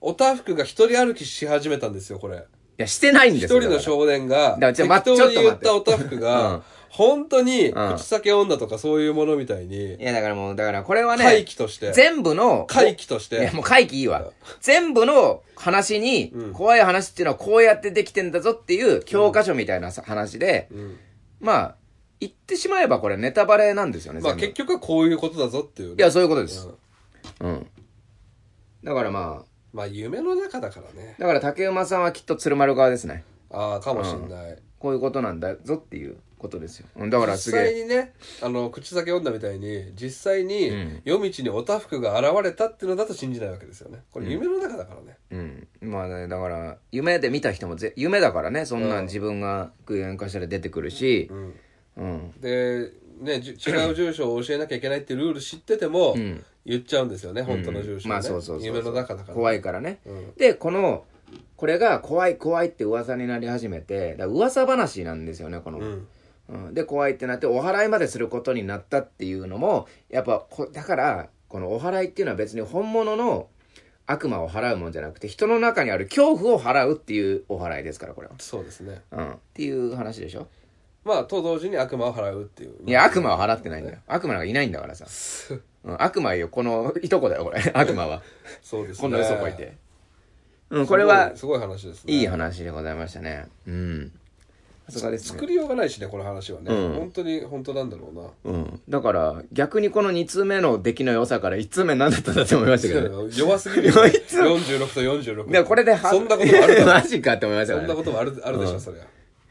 [0.00, 2.36] おたふくが一人歩きし始めたんですよこれ。
[2.36, 2.40] い
[2.76, 6.20] やしてないんですよ一人の少年が適当に言ったおたふくうん。
[6.20, 7.96] が本当にうん。
[7.96, 11.92] 口裂け女とかそういうものみたいにいやだからもうだからこれはね怪奇として。
[11.92, 13.36] 全部の怪奇として。
[13.36, 14.32] いや、もう回帰いいわ。
[14.60, 16.52] 全部の話に、うん。
[16.52, 20.98] 怖い話っていうのはこうやってできてんだぞっていう教科書みたいなさ話で、うん。
[21.40, 21.76] まあ、
[22.18, 24.46] 言ってしまえばこれネタバレなんですよね、まあ全部。
[24.48, 25.94] 結局はこういうことだぞっていうね。
[25.98, 26.68] いや、そういうことです。
[27.40, 27.46] う。
[27.46, 27.48] ん。
[27.48, 27.66] うん。
[28.82, 31.14] だからまあ、まあ夢の中だからね。
[31.18, 33.24] だから竹馬さんはきっと鶴丸側ですね。
[33.50, 34.58] ああかもしんない。
[34.78, 36.86] こういうことなんだぞっていうことですよ。
[36.96, 37.74] うんだからす実際。
[37.74, 41.02] にねあの口先女みたいに実際にうん。
[41.04, 44.02] 夜道におたふくが現れたっていうのだと信じないわけですよね。
[44.10, 45.90] これ夢の中だからね、うん。
[45.90, 49.02] まあね、だから、夢で見た人もぜ、夢だからね、そんなうん。
[49.02, 51.28] ん自分が具現化したら出てくるし。
[51.30, 51.54] う、ん。
[51.96, 52.30] うん。
[52.40, 56.44] でねじ違う住所を教えなきゃいけないっていうルール知ってても、うん。
[56.64, 60.00] 言っちゃうんですよね本当の住所をね、まあそうそうそう夢の中だから怖いからね。
[60.06, 60.34] うん。
[60.36, 61.04] で、この、
[61.56, 65.78] これが怖い怖いって噂になり始めて、だから噂話なんですよね、この。
[65.78, 66.08] うん
[66.50, 73.48] うんで、怖いってなって、お祓いまですることになったっていうのも、やっぱこ、だから、このお祓いっていうのは別に本物の
[74.06, 78.34] 悪魔を払うもんじゃなくて、人の中にある恐怖を払うっていうお祓いですから、これは。
[78.38, 79.30] そうですねうん。
[79.32, 80.48] っていう話でしょ？
[81.04, 83.98] まあと同時に悪魔を払うっていういや、悪魔は払ってないんだよ。
[84.06, 85.06] 悪魔なんかいないんだからさ。
[85.82, 87.60] うん、悪魔よ、この、いとこだよ、これ。
[87.72, 88.22] 悪魔は。
[88.60, 89.76] そうですねこんな嘘こいて。
[90.68, 93.46] うん、これは、すごいすごい話ですねいい話でございましたね。
[93.66, 94.12] うん。
[94.90, 95.46] さすがですね作。
[95.46, 98.10] りようがないしねこの話はね、うん本当に本当なんだろ
[98.44, 98.80] うなうん。
[98.88, 103.32] だから、逆にこの2通目の出来の良さから1通目何だったんだって思いましたけどね。
[103.34, 107.94] 弱すぎるよ、ね、いつ46と46でもこれでは、そんなこともあるマジかって思いましたそんな。
[107.94, 109.04] こともあるあるでしょ、うんそりゃ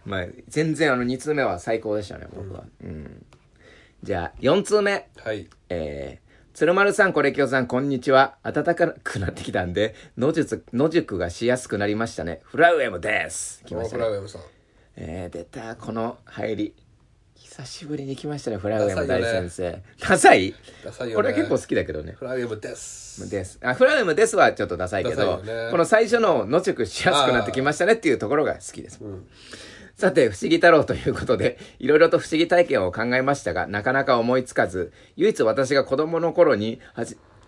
[0.06, 2.64] まあ、全然あの2通目は最高でしたね、僕は。
[2.84, 3.26] うん。
[4.04, 5.10] じゃあ、4通目。
[5.18, 8.38] はいえー、鶴丸さん、コレキョさん、こんにちは。
[8.44, 12.40] 暖かくなってきたんで、野術、野宿がしやすくなりましたね。
[12.44, 13.64] フラウエムです。
[13.66, 14.18] 来ましたねフラ。
[14.18, 14.42] ウェムさん
[15.02, 16.74] えー、出た、この入り。
[17.36, 19.82] 久しぶりに来ましたねフラウエム大先生。
[19.98, 20.54] ダサい？
[20.84, 21.16] ダサいよね。
[21.16, 22.12] これ結構好きだけどね。
[22.20, 23.30] フライムです。
[23.30, 23.60] です。
[23.64, 25.70] あフラウエムですはちょっとダサいけどよね。
[25.72, 29.00] この最初の野宿しやすくなってきましたねっていうところが好きです。
[29.02, 29.28] うん。
[29.96, 36.82] さて、不思議太郎ということで、いろいろと不思議体験を考えましたが、なかなか思いつかず、唯一私が子供の頃に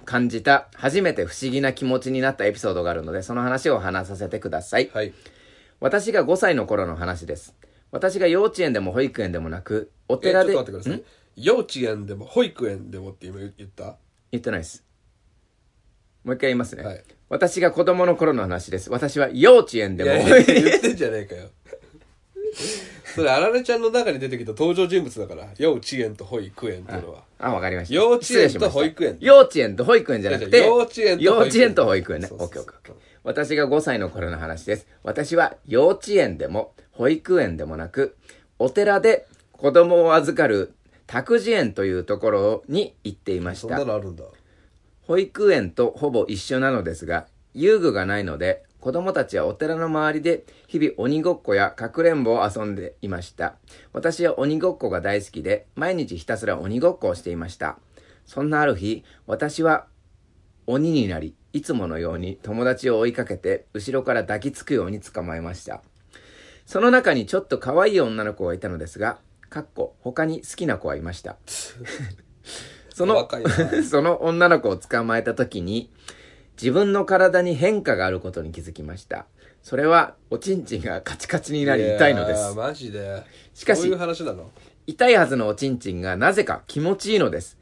[0.05, 4.89] 感じた、初めて不思議な気持ちになったエピソードがあるので、その話を話させてください。
[4.93, 5.13] はい
[5.81, 7.55] 私が5歳の頃の話です。
[7.91, 11.03] 私が幼稚園でも保育園でもなく、おえちょ寺で、っと待ってください
[11.35, 13.97] 幼稚園でも保育園でもって今言った？
[14.31, 14.85] 言ってないです。
[16.23, 16.83] もう一回言いますね。
[16.83, 18.89] はい私が子供の頃の話です。
[18.91, 21.49] 私は幼稚園でも、いやいや 言ってんじゃねえかよ
[23.15, 27.93] それあられちゃんの中に出てきた登場人物だから幼稚園と保育園っていうのはあ、わかりました。
[27.95, 30.93] 幼稚園と保育園幼稚園と保育園じゃなくて、幼稚
[31.55, 32.27] 園と保育園ね。
[32.31, 32.93] オッケーオッケーオッケー。
[33.23, 34.87] 私が5歳の頃の話です。
[35.03, 38.17] 私は幼稚園でも保育園でもなく、
[38.57, 40.73] お寺で子供を預かる
[41.05, 43.79] 託児園というところに行っていましそんた。
[43.79, 44.23] なのあるんだ
[45.01, 53.55] 保育園とほぼ一緒なのですが、遊具がないので、子供たちはお寺の周りで日々鬼ごっこやかくれんぼを遊んでいました。
[53.93, 57.77] 私は鬼ごっこが大好きで、毎日ひたすら鬼ごっこをしていました。
[58.25, 59.85] そんなある日、私は
[60.65, 65.81] 鬼になり、いつものように友達を追いかけて、後ろから抱きつくように捕まえました。
[66.65, 71.35] その中にちょっと可愛い女の子がいたのですが、かっこ他に好きな子はいました。
[72.93, 73.27] その
[73.89, 75.91] その女の子を捕まえた時に、
[76.61, 79.25] 自分の体に変化があることに気づきました。
[79.63, 82.55] それは、おちんちんがカチカチになり痛いのです。
[82.55, 84.51] マジでしかしどういう話なの？
[84.87, 87.57] 痛いはずのおちんちんがなぜか気持ちいいのです。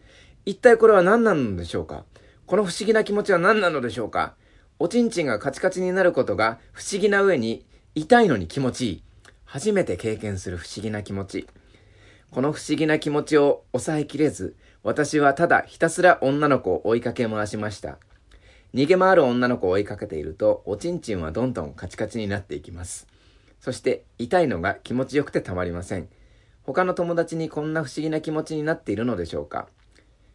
[0.46, 2.06] 一体これは何なのでしょうか？
[2.50, 4.34] この不思議な気持ちは何なのでしょうか？
[4.80, 9.04] おちんちんがカチカチになることが不思議な上に痛いのに気持ちいい。
[9.46, 11.48] 初めて経験する不思議な気持ち。
[12.32, 18.00] この不思議な気持ちを抑えきれず、私はただひたすら女の子を追いかけ回しました。
[18.74, 23.06] 逃げ回る女の子を追いかけていると、おちんちんはどんどんカチカチになっていきます。
[23.62, 26.10] そして、痛いのが気持ちよくてたまりません。
[26.64, 29.68] 他の友達にこんな不思議な気持ちになっているのでしょうか？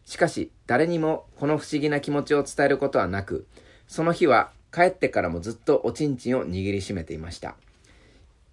[0.05, 3.47] しかし、誰にもこの不思議な気持ちを伝えることはなく、
[3.87, 7.55] その日は帰ってからもずっとおちんちんを握りしめていました。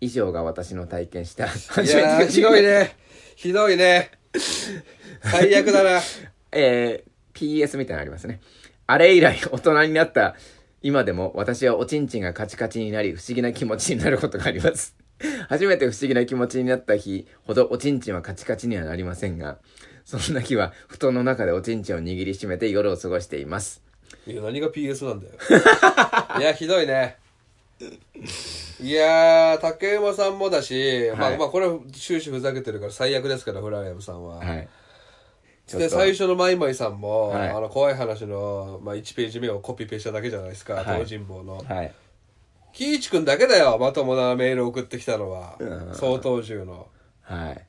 [0.01, 2.97] 以上が私の体験したいやーひどいね
[3.37, 4.11] ひどいね
[5.23, 6.01] 最悪だな
[6.51, 8.41] えー、PS みたいなのありますね。
[8.87, 10.35] あれ以来大人になった
[10.83, 14.97] 今でも私はおちんちんがカチカチになり不思議な気持ちになることがあります。
[15.49, 19.59] 初めて不思議な気持ちになった日ほどおちんちんはカチカチにはなりませんが、
[20.05, 23.83] そんな日は布団の中でおちんちんを握りしめて夜を過ごしています。
[24.27, 25.35] いや何が PS なんだよ。
[26.38, 27.19] いやひどいね。
[28.81, 31.35] いやー竹馬さんもだし、まはい。
[31.35, 34.69] あまあこれは終始ふざけてるから最悪ですからフライアムさんは、はい。
[35.67, 35.97] でと。
[35.97, 37.49] 最初のマイマイさんも、はい。
[37.51, 40.85] あの怖い話の、まあ、1ページ目をコピペしただけじゃないですかはい。
[40.85, 41.93] 東尋坊の、はい。
[42.73, 45.57] 喜一くんだけだよまともなメール送ってきたのは。
[45.59, 45.95] うん。
[45.95, 46.88] 相当中の。
[47.23, 47.67] はい。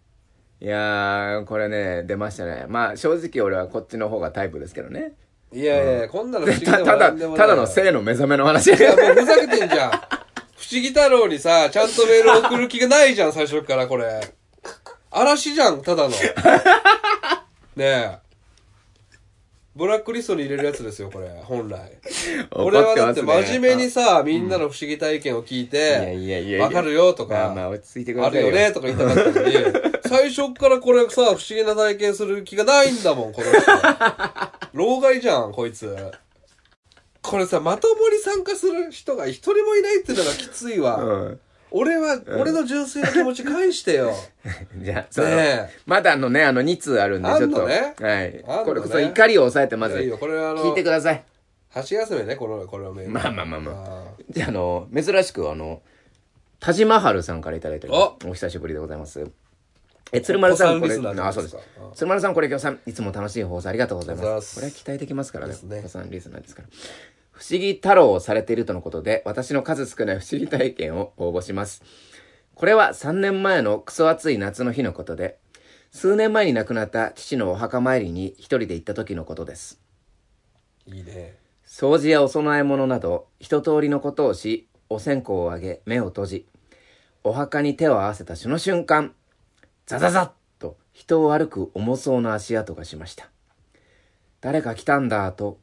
[0.63, 2.67] いやー、これね、出ましたね。
[2.69, 5.11] まあ、正直俺はこっちの方がタイプですけどね。
[5.51, 8.67] いやいや、こんなの不思議たただ、ただの性の目覚めの話。
[8.67, 9.91] いやもうふざけてんじゃん。
[9.91, 14.21] 不思議太郎にさちゃんとメール送る気がないじゃん最初からこれ。
[15.11, 16.09] 嵐じゃんただの。
[16.09, 16.15] ね
[17.77, 18.17] え。
[19.75, 21.27] ブラックリストに入れるやつですよこれ。
[21.43, 21.99] 本来。
[22.51, 28.29] 俺はだって真面目にさ、みんなの不思議体験を聞いて、わかるよとか、まあ。
[28.29, 29.53] るよねとか言いたかったのに、
[30.13, 33.71] 最初からこれさ、不思議な体験する気がないんだもん、この人。
[34.73, 35.97] 老害じゃん、こいつ。
[37.23, 40.97] これさ、まともに参加する人が一人もいないっていうのがきついわ。
[40.97, 41.39] うん。
[41.71, 44.13] 俺は、俺の純粋な気持ち返してよ。
[44.77, 47.65] じゃあ、そのねえまだあのね、あの2通あるんで、あちょっと。
[47.65, 48.33] ねはい。
[48.33, 51.23] ねこれこそ怒りを抑えて、まず、いやいやこれはあの聞いてください。
[51.69, 53.11] 箸休めね、この、これをメール。
[53.11, 55.81] まあまあまあまあじゃあ、あの、珍しく、あの、
[56.59, 58.27] 田島春さんからいただいております。
[58.27, 59.31] お久しぶりでございます。
[60.11, 61.57] え、鶴丸さん、これ、あ、そうです。
[61.95, 64.41] 鶴丸さん、これ今日さん、いつも楽しい放送ありがとうございま。
[64.41, 66.67] すすこれは期待できますからねお子さんリスナーですから。
[67.31, 71.83] 不思議太郎をされているとのことで、私の数少ない不思議体験を応募します。
[72.55, 75.37] これは3年前のクソ暑い夏の日のことで、
[75.91, 79.79] 数年前に亡くなった父のお墓参りに一人で行った時のことです。
[80.85, 81.37] いいね。
[81.65, 86.45] 掃除やお供え物など一通りのことをしお線香をあげ目を閉じ
[87.23, 89.13] お墓に手を合わせたその瞬間
[89.85, 93.29] ザザザッと人を歩く重そうな足跡がしました。
[94.41, 95.59] 誰か来たんだと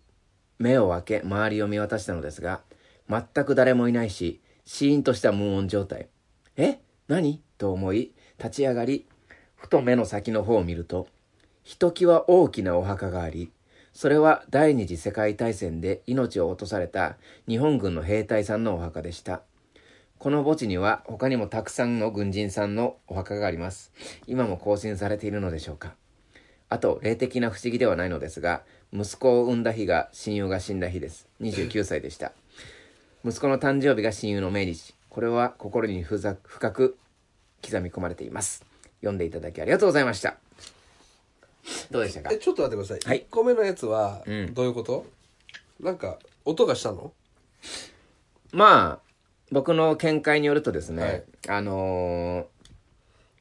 [0.58, 2.60] 目を開け周りを見渡したのですが
[3.08, 6.08] 全く誰もいないしシーンとした無音状態。
[6.56, 6.80] え？
[7.08, 7.40] 何？
[7.58, 9.06] と思い立ち上がり
[9.56, 11.06] ふと目の先の方を見ると、
[11.62, 13.50] ひときわ大きなお墓があり、
[13.92, 19.42] それは第二次世界大戦で命を落とされた日本軍の兵隊さんのお墓でした。
[20.20, 23.90] この墓地には他にもたくさんの軍人さんのお墓があります。
[24.26, 25.94] 今も更新されているのでしょうか。
[26.68, 28.60] あと、霊的な不思議ではないのですが、
[28.92, 31.26] 息子を産んだ日が親友が死んだ日です。
[31.40, 32.32] 29歳でした。
[33.24, 34.94] 息子の誕生日が親友の命日。
[35.08, 36.36] これは心に深
[36.70, 36.98] く
[37.64, 38.62] 刻み込まれています。
[39.00, 40.36] 読んでいただきありがとうございました。
[41.90, 42.30] どうでしたか？
[42.30, 45.06] えちょっと待ってください、はい1個目のやつはうんどういうこと、
[45.80, 47.10] なんか音がしたの？
[48.52, 49.09] まあ、
[49.52, 52.44] 僕の見解によるとですね、はいあのー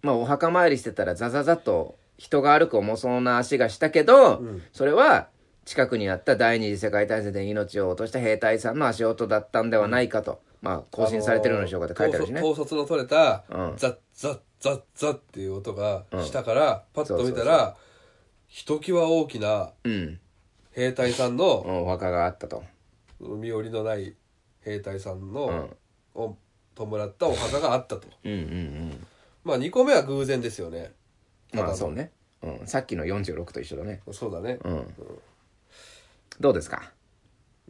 [0.02, 5.28] まあ、お墓参りしてたらザザザと人が歩く重そうな足がしたけど、うんそれは
[5.66, 12.42] 近くにあった第二次世界大戦で命を落とした兵隊さんの足音だったんではないかと、まあ、更新されてるのでしょうかって書いてあるしね。
[12.42, 17.76] 統率の取れた、うんザッザッザッザッっていう音がうんしたから、パッと見たら
[18.48, 20.20] ひときわ大きなうん。
[20.72, 22.64] 兵隊さんうのんお墓があったと。
[23.20, 24.16] 身寄りのない
[24.62, 25.70] 兵隊さんの、
[26.16, 26.36] うんを
[26.76, 29.08] 弔ったお墓があったとうんうんうん。
[29.44, 30.94] まあ2個目は偶然ですよね
[31.52, 32.12] ただのまあそうね。
[32.42, 32.68] うん。
[32.68, 34.02] さっきの46と一緒だね。
[34.12, 34.94] そうだねうん。
[36.40, 36.92] どうですか？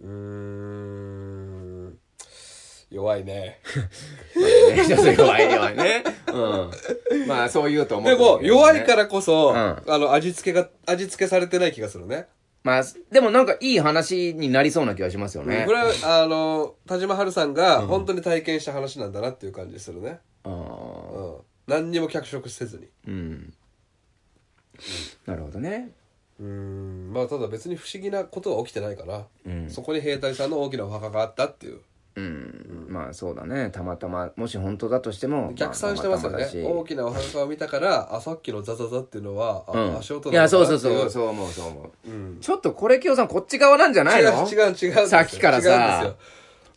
[0.01, 1.97] うーん
[2.91, 3.59] 弱いね
[4.75, 6.03] ねちょっと弱い弱いね。
[6.27, 6.71] う
[7.25, 7.27] ん。
[7.27, 12.27] まあそう言うと思う、でも弱いからこそ、んあの味付けが味付けされてない気がするね
[12.63, 15.63] まあ、でもなんかいい話になりそうな気がしますよね。
[15.65, 23.53] これはあの田島春さんが本当に体験した話なんだなっていう感じするね、あうーん、何にも脚色せずにうん。
[25.25, 25.91] なるほどね。
[26.39, 29.69] うーんまあただ別に不思議なことは起きてないかな、うん。
[29.69, 31.79] そこに兵隊さんの大きなお墓があったっていう
[32.19, 32.85] うん。
[32.89, 33.69] まあそうだね。
[33.69, 35.53] たまたま、もし本当だとしても。
[35.55, 39.97] 逆算してますよねまあ大きなお墓を見たからあさっきのザザザっていうのは、あうん。
[39.97, 42.09] 足音いや、そうそうそう、そう思う、そう思う。
[42.09, 44.47] うん、ちょっとこれ、きょうさん、こっち側なんじゃないの？
[44.49, 46.15] 違う違うさっきからさ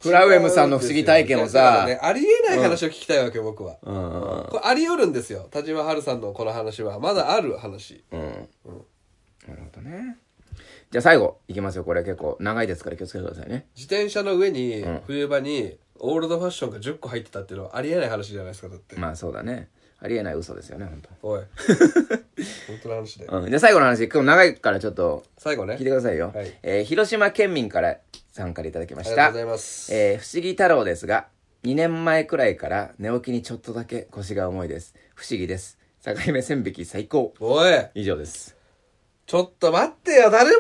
[0.01, 3.77] フラウエムさんの不思議体験をさね、ありえない話を聞きたいわけよ、僕は。
[3.83, 5.47] うんうんこれあり得るんですよ。
[5.51, 6.99] 田島春さんのこの話は。
[6.99, 8.05] まだある話。
[8.11, 8.21] うん。
[8.21, 10.19] なるほどね。
[10.93, 11.85] じゃあ最後、いきますよ。
[11.85, 13.67] これ結構長いですから気をつけてくださいね。
[13.75, 18.97] 自転車の上にん、冬場に、オールドファッションが10個入ってたっていうのはありえない話じゃないですか、だって。
[18.97, 19.71] まあそうだね。
[20.01, 21.41] ありえない嘘ですよね、本おい。
[22.69, 23.25] 本当の話で。
[23.27, 23.39] 当。
[23.39, 23.49] うん。
[23.49, 25.77] じゃあ最後の話、今日長いからちょっと最後ね。
[25.77, 26.31] 聞いてくださいよ。
[26.35, 27.97] はいえー広島県民から
[28.31, 29.43] 参加いただきましたありがとうござ。
[29.45, 29.95] います。
[29.95, 31.29] えー不思議太郎ですが、
[31.65, 34.95] 2年前くらいから寝起きにちょっとだけ腰が重いです。
[35.15, 35.79] 不思議です。
[36.05, 37.33] 境目線引き最高。
[37.41, 38.62] おい、以上です。
[39.27, 40.57] ちょっと待ってよ、誰も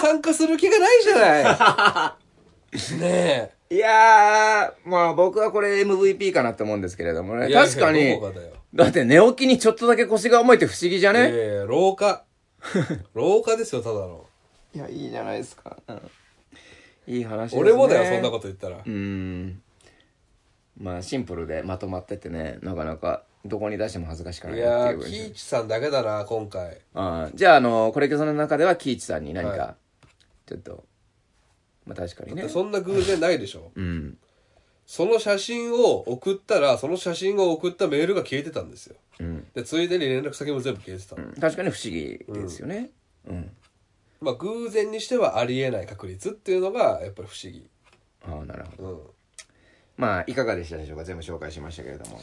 [0.00, 3.00] 参加する気がないじゃない。
[3.00, 3.74] ねえ。
[3.74, 7.48] いやー、まあ僕はこれ MVP かなと思うんですけれどもね。
[7.48, 8.52] いや確かにいやどこ、がだよ。
[8.74, 12.24] だって寝起きにちょっとだけ腰が重いって不思議じゃね、ええ廊下。
[13.14, 14.26] 廊下ですよ、ただの。
[14.74, 15.76] いや、いいじゃないですか。
[17.06, 17.60] いい話ですね。
[17.62, 18.80] 俺もだよ、そんなこと言ったらう。
[18.84, 19.62] ーん。
[20.78, 26.78] まあシンプルでまとまっててね、なかなかどこに出しても恥ずかしくないいなっていうやー、喜一さんだけだな、今回。
[26.94, 29.76] あーじゃあ、あの、これけその中では喜一さんに何か、は
[30.46, 30.84] ちょっと、
[31.86, 32.48] まあ確かにね。
[32.48, 33.72] そんな偶然ないでしょ。
[33.76, 34.18] うん。
[34.86, 38.96] その写真を送ったら、その写真を送ったメールが消えてたんですよ。
[39.18, 39.46] うん。
[39.52, 41.24] で、ついでに連絡先も全部消えてたの。
[41.24, 42.90] うん確かに不思議ですよね。
[43.26, 43.50] うん。
[44.20, 47.68] まあ、偶然にしてはありえない確率っていうのが、やっぱり不思議。
[48.22, 48.90] ああ、なるほど。
[48.90, 49.00] うん。
[49.96, 52.20] まあ、いかがでしたでしょうか全部紹介しましたけれども。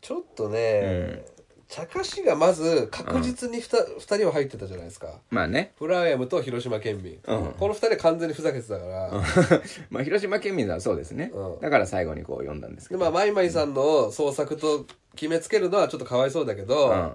[0.00, 1.24] ちょっとね、
[1.68, 5.20] 茶化しがまず確実に 2, 二人は入ってたじゃないですか。
[5.30, 5.72] まあね。
[5.78, 7.18] フラウエムと広島県民。
[7.26, 9.10] うんこの2人は完全にふざけてたから。
[9.90, 11.30] まあ、広島県民はそうですね。
[11.34, 12.98] うんだから最後にこう読んだんですけど。
[12.98, 17.12] でまあ、マイマイさんの創作と決めつけるのはちょっとかわいそうだけど、うん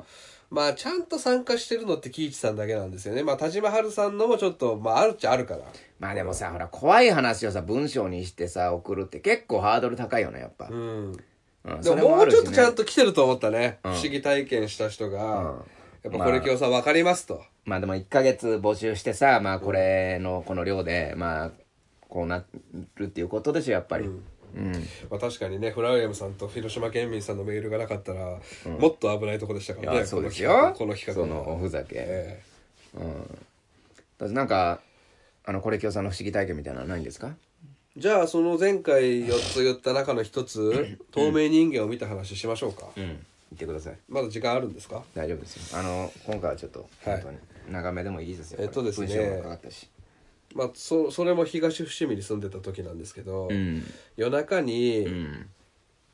[0.52, 3.24] まあ、ちゃんと参加してるのって喜一さんだけなんですよね。
[3.24, 5.64] まあ、田島春さんのもちょっと、まあ、あるっちゃあるから。
[5.98, 10.68] まあでもさ、ほら、怖い話をさ、文章にしてさ、送るって結構ハードル高いよね、やっぱ。
[10.70, 11.18] うん。
[11.66, 13.80] うんでももうちょっとちゃんと来てると思ったね。
[13.84, 15.62] うん不思議体験した人が、うん
[16.04, 17.42] やっぱこれ今日さん分かりますと。
[17.64, 21.52] まあでも1ヶ月募集してさ、まあこれの、この量で、まあ、
[22.10, 22.44] こうな
[22.96, 24.08] るっていうことでしょ、やっぱり。
[24.08, 24.72] うん。
[25.10, 28.38] まあ、確かにね、フラウエムさんと広島県民さんのメールがなかったら、
[28.80, 30.06] もっと危ないとこでしたからね。
[30.06, 30.74] そうですよ。
[30.78, 31.14] この企画。
[31.14, 31.96] そこのおふざけ。
[31.96, 32.42] え
[34.18, 34.82] だってなんか、
[35.46, 37.30] あの、これ今日さんの不思議体験みたいなのはないんですか？
[37.30, 37.32] え
[37.96, 42.90] じゃあ、その前回4つ言った中の1つ、透明人間を見た話しましょうか。
[42.98, 43.04] うん。
[43.04, 43.16] 言
[43.56, 43.98] ってください。
[44.10, 45.04] まだ時間あるんですか？
[45.14, 45.80] 大丈夫ですよ。
[45.80, 47.38] あの、今回はちょっと、はい本当に
[47.72, 48.60] 長めでもいいですよ。
[48.62, 49.88] えっとですね文章もかかったし。
[50.56, 53.84] まあ、そそれも東伏見に住んでた時なんですけど、うん。
[54.18, 55.50] 夜中に、うん。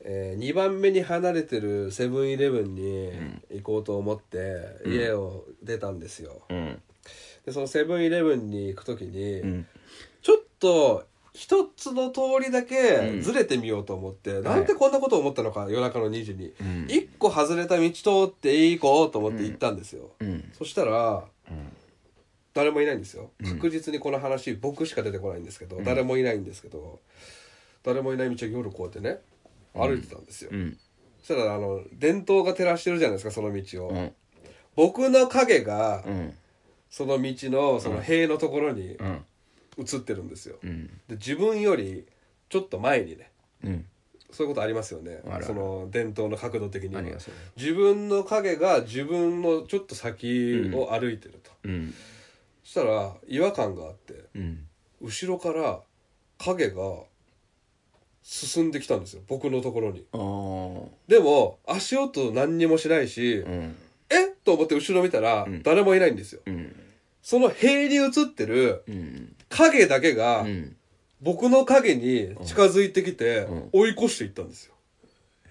[0.02, 3.12] え2番目に離れてるセブンイレブンに
[3.52, 6.82] 行こうと思って家を出たんですよ、うん
[7.46, 9.68] でそのセブンイレブンに行く時に、ん
[10.22, 11.06] ちょっと
[11.40, 16.86] 一つの通りだけずれてみようと思って、なんでこんなことを思ったのか夜中の2時に、ん。
[16.90, 20.52] 一個外れた道通っていこうと思って行ったんですよ、うん。
[20.58, 21.24] そしたら、
[22.54, 23.32] 誰もいないんですよ。
[23.42, 27.00] 確実にこの話僕しか出てこないんですけど、誰もいないんですけど
[27.84, 29.20] 誰もいない道を夜こうやってね
[29.74, 30.78] 歩いてたんですよ、うん。
[31.24, 34.12] そしたらあの電灯が照らしてるじゃないですかその道を、うん。
[34.76, 36.34] 僕の影がうん。
[36.90, 39.26] その道のその塀のところにうん
[39.78, 40.88] 映ってるんですよ、うん。
[41.08, 42.06] で自分より
[42.50, 43.32] ちょっと前にね
[43.64, 43.86] うん。
[44.32, 45.22] そういうことありますよね。
[45.26, 47.02] あるあるその電灯の角度的には。
[47.58, 51.94] 自分の影が自分のちょっと先を歩いてると、うん。
[52.64, 54.68] そしたら違和感があってうん。
[55.02, 55.80] 後ろから
[56.38, 57.04] 影が
[58.22, 59.24] 進んできたんですよ。
[59.28, 60.06] 僕のところに。
[60.12, 60.88] あー。
[61.08, 63.76] でも足音何にもしないし、うん。
[64.10, 64.28] え？
[64.28, 66.76] っと思って後ろ見たら誰もいないんですよ、うん。
[67.24, 70.76] その塀に映ってるうん影だけがうん。
[71.22, 73.70] 僕の影に近づいてきてん。
[73.74, 74.74] 追い越していったんですよ。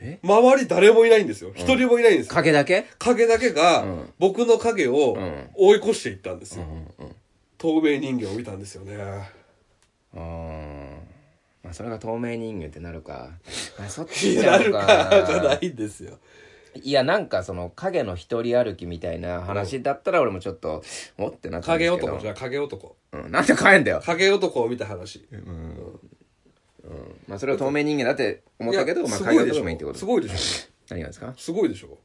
[0.00, 0.18] え？
[0.22, 1.50] 周り誰もいないんですよ。
[1.54, 2.34] 一人もいないんですよ。
[2.34, 2.86] 影だけ？
[2.98, 4.12] 影だけがうん。
[4.18, 5.50] 僕の影をん。
[5.54, 6.64] 追い越していったんですよ。
[6.64, 7.14] うんうん
[7.58, 8.96] 透明人間を見たんですよね。
[10.14, 10.90] あー。
[11.64, 13.32] まあそれが透明人間ってなるか。
[13.76, 14.86] まあそっいちやなるちゃうか。
[14.86, 16.18] かじゃないんですよ
[16.82, 20.82] いやなんかその影の一人歩きみたいな話だったら俺もちょっと
[21.18, 22.12] おってなったんで影すけど。
[22.14, 22.96] 男じゃあ影男。
[23.12, 25.26] うん、なんで帰んだよ、影男を見た話。
[27.26, 31.28] まあ、それは透明人間だって思ったけどいやまあ影すごいでし男もいいってことょすごいでし何がですか？
[31.28, 31.98] ょすごいでしょ。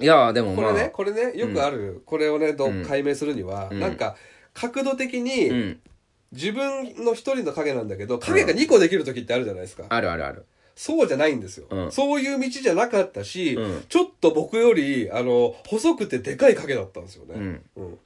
[0.00, 0.72] いやでもまあ。
[0.72, 2.02] これねこれねよくある。
[2.06, 4.16] これをねどう解明するにはなんか
[4.54, 5.80] 角度的うにん。
[6.30, 9.84] 自分の一人の影なんだけど影が2個できる時ってあるじゃないですか。
[9.88, 10.44] あるあるある
[10.80, 11.92] そうじゃないんですよ、うん。
[11.92, 13.84] そういう道じゃなかったし、うん。
[13.88, 17.62] ちょっと僕よりあの細くてでかい影だったんですよね、うん。
[17.74, 17.98] うん。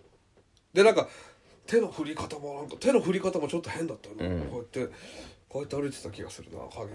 [0.73, 1.07] でなんか
[1.67, 4.47] 手の振り方もなんか手の振り方もちょっと変だったよね、うん。
[4.47, 4.95] こうやって
[5.51, 6.89] こうやって歩いてた気がするな影が。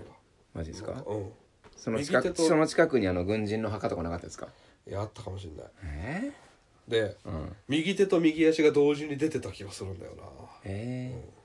[0.55, 1.03] マジですか？
[1.05, 1.29] うん。
[1.75, 4.47] その近く右手とその近くにあの軍人の墓とかなかったですか？
[4.87, 5.71] いやあったかもしれない。
[5.83, 6.31] え
[6.87, 7.55] で、うん。
[7.67, 10.23] 右手と右足が同時に出てた気がするんだよな。
[10.63, 11.36] えー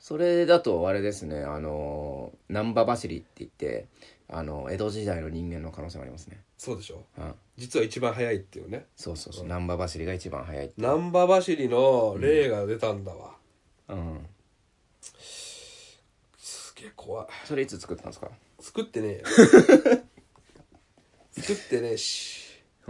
[0.00, 3.86] それだとあれですねあの難波走りって言って
[4.28, 6.40] あの江戸時代の人間の可能性もありますね。
[6.56, 7.04] そうでしょ？
[7.18, 7.34] うん。
[7.56, 8.86] 実は一番早いっていうね。
[8.96, 9.46] そうそうそう。
[9.46, 13.34] 難波走りが一番早い難波走りの例が出たんだわ、
[13.88, 14.26] うん。
[15.02, 17.26] すげえ怖い。
[17.44, 18.30] それいつ作ったんですか？
[18.60, 19.24] 作ってねえよ。
[21.32, 21.96] 作ってねえ。
[21.96, 22.39] し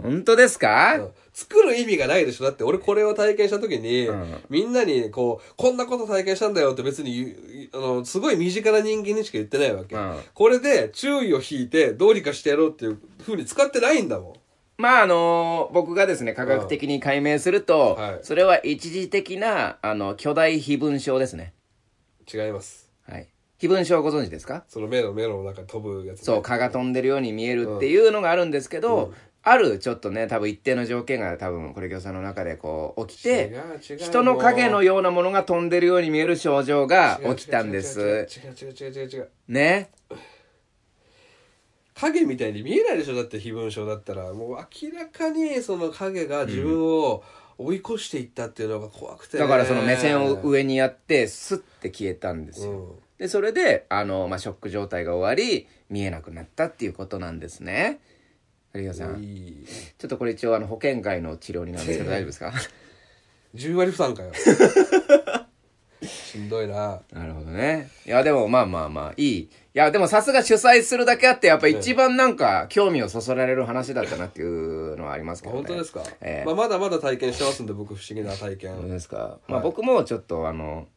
[0.01, 1.09] 本当ですか、うん。
[1.33, 2.43] 作る意味がないでしょ。
[2.45, 4.37] だって俺これを体験した時に、うん。
[4.49, 10.19] みんなにこうこんなこと体験したんだよって別にあのすごい身近な人間にしか言ってないわけ、うん。
[10.33, 14.33] これで注意を引いてどうにかしてやろうっていうふうに使ってないんだもん。
[14.77, 18.19] まああの僕がですね科学的に解明すると、はい。
[18.23, 21.53] それは一時的なあの巨大非分症ですね。
[22.33, 22.89] 違います。
[23.07, 23.27] はい。
[23.57, 24.63] 非分症ご存知ですか？
[24.67, 29.13] その目の目の中に飛ぶやつね、そう蚊が飛んでるように見えるっていうのがあるんですけど、
[29.43, 33.55] あるちょっとね多分一定の条件が多分これ業さんの中でこう起き違て
[33.97, 37.99] 人の影のようなものが飛んでるように見える症状が起きたんです。
[38.01, 38.27] 違う
[38.69, 39.29] 違う違う違う違う。
[39.47, 39.89] ね。
[41.95, 43.15] 影みたいに見えないでしょ？
[43.15, 47.23] だって非分症だったらもう明らかにその影が自分を
[47.57, 52.95] 追い越していったっていうのが怖くて、だからその目線を上にやってスッて消えたんですよ、うん。
[53.19, 57.99] でそれであの、まあ、ショック状態が終わり見えなくなったっていうことなんですね
[58.73, 59.21] 有賀さん。
[59.23, 59.65] いい。
[59.97, 62.53] ちょっとこれ一応あの保険外の治療になるんですけど大丈夫ですか
[63.55, 64.31] ？10割負担かよ。
[66.03, 67.01] しんどいな。
[67.11, 67.89] なるほどね。
[68.05, 69.37] いやでもまあまあまあいい。
[69.39, 75.61] いやでもさすが主催するだけあってやっぱ一番なんか興味をそそられる話だったなっていうのはありますけどね。
[75.61, 76.45] 本当ですか、ええ。
[76.45, 80.87] まあ、まだまだ体験してますんで僕不思議な体験、そうですか、まあ僕もちょっとあの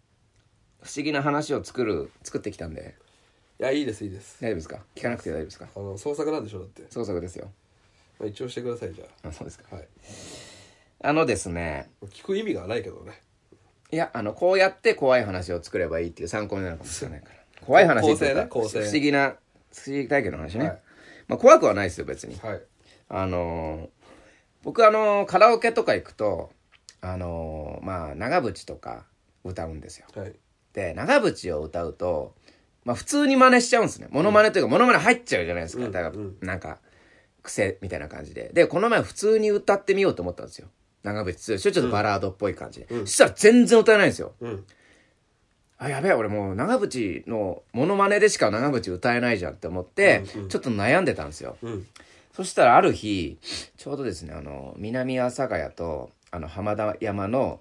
[0.83, 2.95] 不思議な話を作る作ってきたんで。
[3.61, 4.39] いやいいですいいです。
[4.41, 4.79] 大丈夫ですか？
[4.97, 5.68] 聞かなくて大丈夫ですか？
[5.77, 7.53] あの創作なんでしょだって、創作ですよ
[8.18, 9.32] まあ、一応してくださいじゃあ。
[9.32, 9.64] そうですか。
[9.72, 9.88] あはい。
[11.02, 11.90] あのですね。
[12.06, 13.22] 聞く意味がないけどね。
[13.90, 17.34] いやあのこうやって怖い話を作ればいいっていう参考になるかもしれないから。
[17.66, 18.86] 怖い話っていうか構成ね。
[18.86, 19.34] 不思議な
[19.72, 20.78] 不思議体験の話ね、はい。
[21.28, 22.36] まあ怖くはないですよ別に。
[22.36, 22.62] はい。
[23.08, 23.88] あのー
[24.62, 26.50] 僕あのーカラオケとか行くと
[27.02, 29.04] あのーまあ長渕とか
[29.44, 30.06] 歌うんですよ。
[30.16, 30.34] はい。
[30.72, 32.34] で長渕を歌うと
[32.84, 34.08] まあ普通に真似しちゃうんですね。
[34.10, 36.36] モノマネというかモノマネ入っちゃうじゃないですか、うんだからうん。
[36.40, 36.78] なんか
[37.45, 38.51] 癖みたいな感じで。
[38.53, 40.68] でこの前普通に歌ってみようと思ったんですよ。
[41.05, 41.59] 長渕剛。
[41.59, 44.32] ちょっとバラードっぽい感じで、そしたら全然歌えないんですよ。
[44.40, 44.64] うん。
[45.78, 50.49] あ、やべえ、俺もう長渕のモノマネでしか長渕歌えないじゃんって思って、うんうん。
[50.49, 51.57] ちょっと悩んでたんですよ。
[51.62, 51.86] うん。
[52.32, 53.38] そしたらある日、
[53.76, 57.61] ちょうどですね、あの、南阿佐ヶ谷と、あの、浜田山の、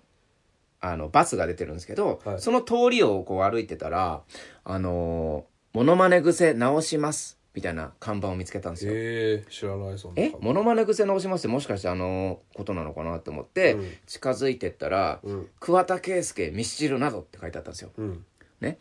[0.79, 2.39] あの、バスが出てるんですけど、はい。
[2.39, 4.21] その通りをこう歩いてたら、
[4.63, 8.93] あのモノマネ癖直します、みたいな看板を見つけたんですよ。
[8.95, 10.33] ええ知らない、そんなえ？
[10.39, 15.47] モノマネ癖直しますってもしかしてあのことなのかなと思って、うん近づいてったら、うん。
[15.59, 17.91] 桑田佳祐ミスチルなどって書いてあったんですよ。
[17.97, 18.25] うん。
[18.59, 18.79] ね？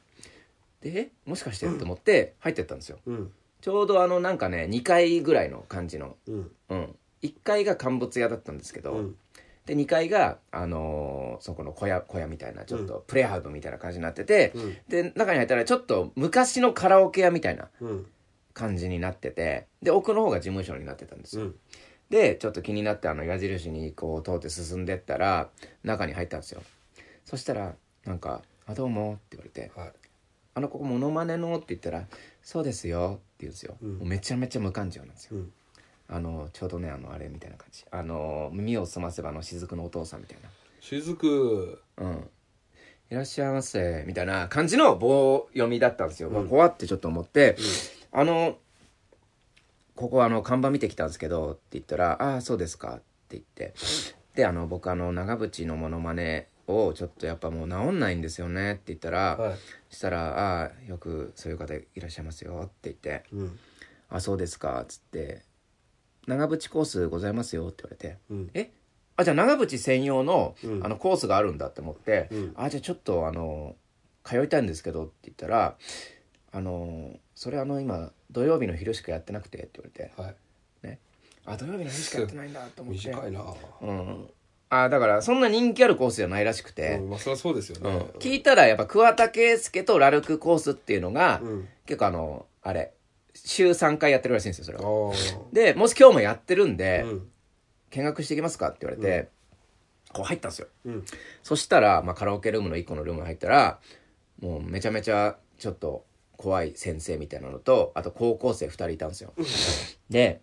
[0.81, 2.99] で、えもしかしてと思って入ってったんですよ。
[3.07, 3.33] うん。
[3.61, 6.51] ちょうどあのなんかね、2階ぐらいの感じの、うん。
[6.71, 6.97] うん。
[7.23, 9.17] 1階が乾物屋だったんですけど、うん。
[9.67, 14.77] で、2階が、あのーそこの小屋、小屋みたいな、ちょっとプレハブみたいな感じになってて、うん。
[14.89, 18.07] で、中に入ったらちょっと昔のカラオケ屋みたいなうん。
[18.55, 21.43] 感じになってて、で、奥の方が事務所になってたんですよ。
[21.43, 21.55] うん。
[22.11, 25.49] で、ちょっと気になってあの矢印にこう通って進んでったら、
[25.83, 26.63] 中に入ったんですよ。
[27.25, 27.75] そしたら、
[28.05, 29.93] なんか、あ、どうもって言われて、はい。
[30.55, 32.07] あの、ここモノマネのって言ったら、
[32.43, 33.77] そうですよって言うんですよ。
[33.81, 35.39] うんもうめちゃめちゃ無感情なんですよ。
[35.39, 35.53] うん。
[36.09, 37.85] あの、ちょうどね、あの、あれみたいな感じ。
[37.91, 40.39] あの、耳を澄ませばあの雫のお父さんみたい
[40.83, 41.81] しずく。
[41.97, 42.05] な。
[42.05, 42.31] うん。
[43.11, 46.29] いらっしゃいませ、みたいな感じの棒読みだったんですよ。
[46.29, 47.57] うんまあ怖ってちょっと思って、
[48.13, 48.59] あの、
[49.97, 53.75] ここあの、看板見てきたんですけど、って言ったら、ああ、そうですか、って言って。
[54.35, 59.59] で、あの、僕あの、長渕のモノマネをちょっとやっぱもう治んないんですよね、って言ったら、はい。
[59.91, 63.59] そしたら、ああ、よくそういう方いらっしゃいますよ、って言って、うん。
[64.11, 65.43] あ、そうですか、つって、
[66.27, 68.51] 長渕コースございますよ、って言われて、うん。
[68.55, 68.71] え？
[69.17, 73.77] あ、じゃあ長渕専用の、うんあのコースがあるんだって思って、うんあ、じゃあちょっとあの、
[74.25, 75.77] 通いたいんですけどって言ったら、
[76.53, 80.37] あの、それあの今、土曜日の昼しかやってなくてって言われて、はい。
[81.45, 83.09] あ、土曜日の昼しかやってないんだと思って。
[83.09, 83.45] 短いな。
[83.81, 84.31] うん。
[84.69, 88.07] あ、だからそんな人気あるコースじゃないらしくて、うんまあ、そりゃそうですようんね。
[88.21, 91.69] 聞いたらやっぱ桑田佳祐とラルクコースっていうのが、うん。
[91.87, 92.93] 結構あの、あれ、
[93.35, 95.13] 週3回やってるらしいんですよ、それあは。
[95.13, 95.55] あ。
[95.55, 97.29] で、もし今日もやってるんで、うん。
[97.91, 99.29] 見学していきますかって言われて、
[100.13, 100.69] こう入ったんですよ。
[100.85, 101.05] うん。
[101.43, 103.81] そしたら、まあ、カラオケルームの1個のルームに入ったら、
[104.41, 106.05] もうめちゃめちゃちょっと
[106.43, 109.33] 怖い先生みたいなのと、あと高校生2人いたんですよ。
[110.11, 110.41] で、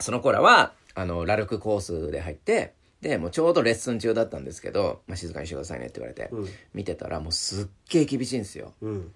[0.00, 8.72] その子らは、あの、ラルクコースで入って、で、もうちょうどレッスン中だったんですけど、まあ、静かにしてくださいねって言われて、うん見てたらもうすっげえ厳しいんですよ。
[8.80, 9.12] うん。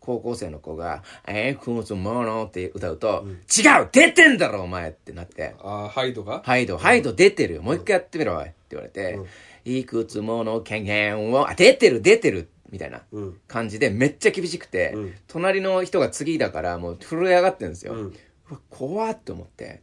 [0.00, 6.42] 高校生の子が、えー、くつものって歌うと、違う出てんだろお前ってなって、ああ、ハイドが？
[6.44, 7.62] ハイド、ハイド出てるよ。
[7.62, 8.34] もう一回やってみろ。
[8.40, 9.20] って言われて、
[9.64, 13.40] いくつもの権限を、あ、出てる、出てる、みたいなうん。
[13.46, 17.92] 感じで、めっちゃ厳しくて、うん隣の人が次だから、もう震え上がってるんですよ。
[17.92, 18.16] ううん
[18.50, 19.82] わ、怖って思って。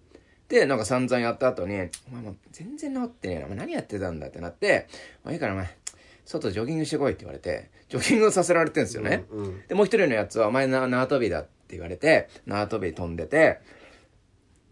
[0.50, 3.46] で、なんか散々やった後に、お前もう全然治ってねえな。
[3.46, 4.88] お前何やってたんだってなって、
[5.24, 5.70] まあいいからお前、
[6.26, 9.26] 外ジョギングしてこいって言われて、ジョギングさせられてるんですよね。
[9.30, 9.68] うん。
[9.68, 13.60] で、もう一人のやつは、お前な縄跳びだって言われて、縄跳び飛んでて、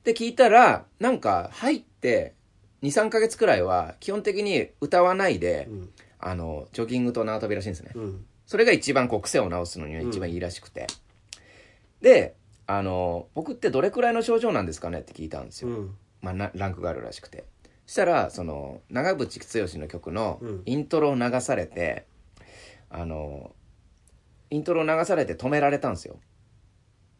[0.03, 2.34] で、聞いたら、なんか、入って、
[2.82, 5.89] 2、3ヶ月くらいは、基本的に歌わないで、うん。
[6.20, 7.91] あの、ジョギングと縄跳びらしいんですね。
[7.95, 8.26] うん。
[8.45, 10.88] それが一番こう、癖を直すのには一番いいらしくて。
[12.01, 15.70] で、あの、僕ってどれくらいの症状なんですかねって聞いたんですよ。
[15.70, 15.95] うん。
[16.22, 17.45] まあ、なランクがあるらしくて。
[17.86, 22.05] そしたら、その、長渕剛の曲のうんイントロを流されて、
[22.89, 23.53] あの、
[24.49, 26.20] イントロを流されて止められたんですよ。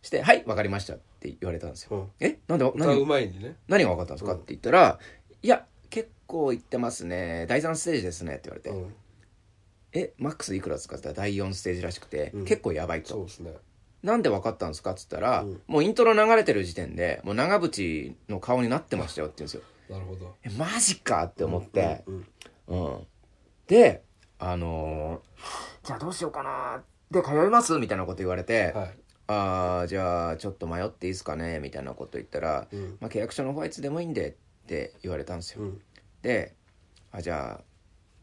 [0.02, 1.98] して、はい、わかりましたって言われたんですよ。
[1.98, 2.40] うんえ？
[2.48, 3.56] なんで、何、前にね。
[3.68, 5.00] 何が分かったんですか、うんって言ったら、
[5.42, 5.68] いや、結
[6.28, 7.46] 構言ってますね。
[7.48, 8.34] 第3ステージですね。
[8.34, 8.94] って言われて、うん。
[9.94, 11.22] え、マックスいくらですかって言った？
[11.22, 13.10] ら第4ステージらしくて、うん結構やばいと。
[13.10, 13.54] そうですね。
[14.04, 14.92] なんで分かったんですか？
[14.92, 19.98] って言ったら、うんもうイントロ流れてる時点で、もう長渕の顔になってましたよって言うんですよ。
[19.98, 20.36] なるほど。
[20.44, 21.24] え、マジか？
[21.24, 22.26] って思って、うん。
[22.68, 23.08] うん。
[23.68, 24.04] で、
[24.40, 26.84] あのーじゃあどうしようかな？
[27.10, 27.78] で、通います？
[27.80, 28.98] みたいなこと言われて、はい。
[29.28, 31.60] ああ、じゃあちょっと迷っていいですかね？
[31.60, 32.98] みたいなこと言ったら、うん。
[33.00, 34.34] まあ契約書の方はいつでもいいんでっ
[34.68, 35.64] て言われたんですよ。
[35.64, 35.82] うん。
[36.22, 36.56] で、
[37.12, 37.62] あ、じゃ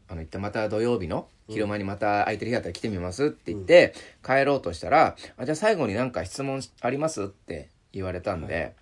[0.07, 3.93] あ、あの、一旦また土曜日の昼間にまた空いてる日だったら来てみますって言って、
[4.23, 8.75] 帰ろうとしたら、あ、じゃあ最後になんか質問ありますって言われたんで、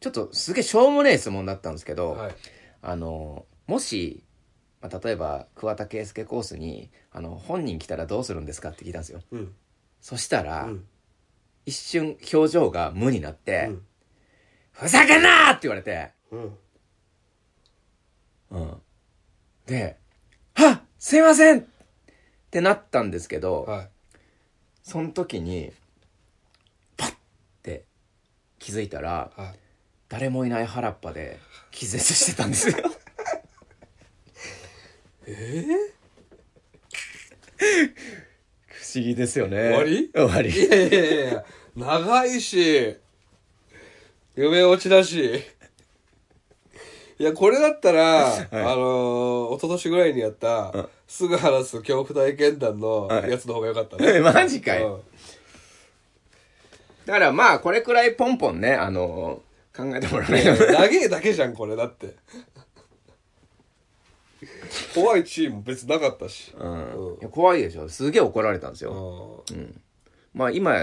[0.00, 2.34] ちょっとすげえしょうもねえ質問だったんですけど、はい。
[2.82, 4.22] あの、もし、
[4.80, 9.20] まあ、例えば、桑田佳祐コースに、あの、本人来たらどうするんですかって聞いたんですよ。
[9.32, 9.54] うん。
[10.00, 10.84] そしたら、うん。
[11.64, 13.82] 一瞬表情が無になって、うん
[14.78, 16.10] ふざけんなーって言われて、
[18.50, 18.60] うん。
[18.60, 18.82] うん。
[19.66, 19.96] で、
[20.54, 21.64] はっすいませんっ
[22.50, 23.88] てなったんですけど、はい。
[24.82, 25.72] その時に、
[26.96, 27.14] パッ
[27.62, 27.84] て
[28.58, 29.58] 気づいたら、はい。
[30.08, 31.38] 誰もいない原っぱで
[31.72, 32.76] 気絶してたんですよ。
[35.26, 35.64] え
[38.94, 39.56] 思議ですよね。
[39.56, 40.10] 終わり？
[40.14, 40.50] 終わり。
[40.50, 41.44] いやいやいやいや
[41.74, 42.96] 長いし
[44.36, 45.42] 夢落ちだし
[47.18, 54.82] いやこれだったら、あのー、一昨年ぐらいにやった、すぐ話す恐怖体験談のやつの方が良かったね、マジかい。
[54.82, 55.00] うん。
[57.06, 59.40] だからまあ、これくらいポンポンね、あの
[59.74, 60.42] 考えてもらわない。
[60.42, 60.50] と。
[60.66, 62.14] 長えだけじゃんこれだって。
[64.94, 67.16] 怖いチーム別になかったし、うん。
[67.20, 67.88] いや怖いでしょ。
[67.88, 69.42] すげえ怒られたんですよ。
[69.50, 69.80] うん。
[70.34, 70.74] まあ今、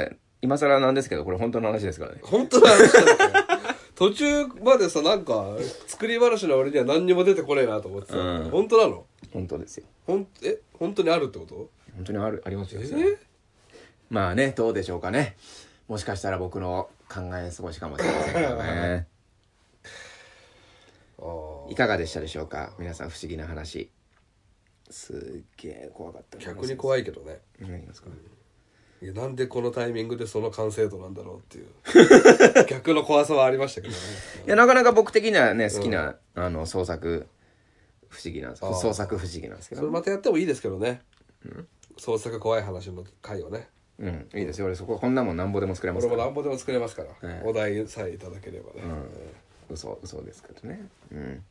[0.41, 2.19] 今更なんですけど、これ本当の話ですからね。
[2.23, 3.52] 本当の話だ
[3.95, 5.55] 途中までさなんか
[5.87, 9.05] 作り話の俺には何にも出てこねえなと思ってた、うん本当なの？
[9.31, 9.85] 本当ですよ。
[10.07, 10.59] ほんえ？
[10.79, 11.69] 本当にあるってこと？
[11.95, 12.81] 本当にある、ありますよ。
[12.83, 13.17] え
[14.09, 15.37] まあね、どうでしょうかね。
[15.87, 19.07] もしかしたら僕の考え過ごしかもしれませんけどね。
[21.19, 22.73] あーいかがでしたでしょうか？
[22.79, 23.89] 皆さん不思議な話。
[24.89, 25.17] すっ
[25.57, 26.37] げえ怖かった。
[26.39, 27.63] 逆に怖いけどねい。
[27.63, 28.09] 何ですか？
[29.03, 31.67] いやなんでこのタイミングでその完成度なんだろうっていう。
[32.69, 33.99] 逆の怖さはありましたけどね。
[34.47, 37.27] いや、なかなか僕的にはね、好きな、あの、創作
[38.07, 38.65] 不思議なんです。
[38.65, 38.73] あー。
[38.75, 39.81] 創作不思議なんですけど。
[39.81, 41.01] それまたやってもいいですけどね、
[41.97, 43.67] 創作怖い話の回をね。
[43.99, 44.59] うん、いいです。
[44.59, 44.67] よ。
[44.67, 47.47] 俺そこ、こんなもんなんぼでも作れますかもなんぼでも作れますから、ええ。
[47.47, 48.83] お題さえいただければね、
[49.69, 50.87] 嘘、嘘ですけどね。
[51.11, 51.43] うん。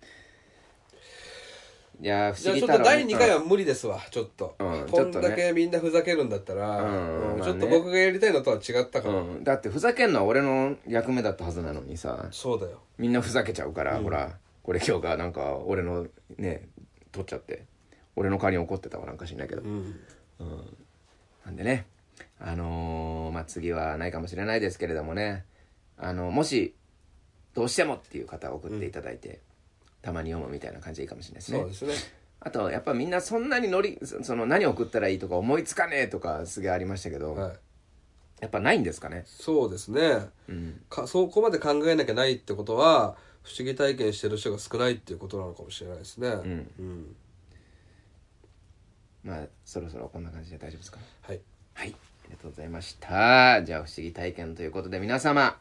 [2.01, 9.45] いやー、不思議ちょっと第2回は、は無理ですわちょっと、うんこんだけみんなふざけるんだったら、うんちょっと僕がやりたいのとは違ったから、うん。
[9.45, 12.81] だってふざけんのは俺の役目だったはずなのにさ、そうだよ。
[12.99, 16.07] みんなふざけちゃうから、ほら、これ今日がなんか俺の
[16.39, 16.69] ね、
[17.13, 17.65] 取っちゃって、
[18.17, 19.63] 俺の代わりに怒ってたわなんか知んないけど。
[19.63, 20.01] うん。
[21.45, 21.87] なんでね、
[22.39, 25.45] あのーまあ、次はないかもしれないですけれどもね、
[25.97, 26.75] あのもし、
[27.55, 29.41] どうしてもっていう方は送っていただいて、
[30.03, 31.59] たまに読むみたいな感じでいいかもしれないですね。
[31.59, 31.95] そうですね
[32.41, 37.57] あと、やっぱみんなそんなに乗り、そその何送ったらいいとか思いつかねえとかすげえありましたけど、はい
[38.41, 39.23] やっぱないんですかね？
[39.25, 40.81] そうですね、うん。
[40.91, 47.17] かそこまで考えなきゃないってことは不思議体験してる人が少ないっていうことなのかもしれないですねんうん
[49.23, 50.99] まあ、そろそろこんな感じで大丈夫ですか？
[51.21, 51.41] はい
[51.75, 51.91] はい。
[51.91, 53.63] ありがとうございました。
[53.63, 55.57] じゃあ、不思議体験ということで、皆様、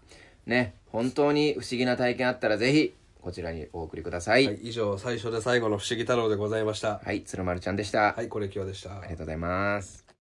[0.47, 4.47] ね、本当に不思議な体験あったら、ぜひ、こちらにお送りください。
[4.47, 8.13] はい、以上最初で最後の不思議太郎でございましたはい、鶴丸ちゃんでした。
[8.13, 10.10] はいこれ今日でしたありがとうございます。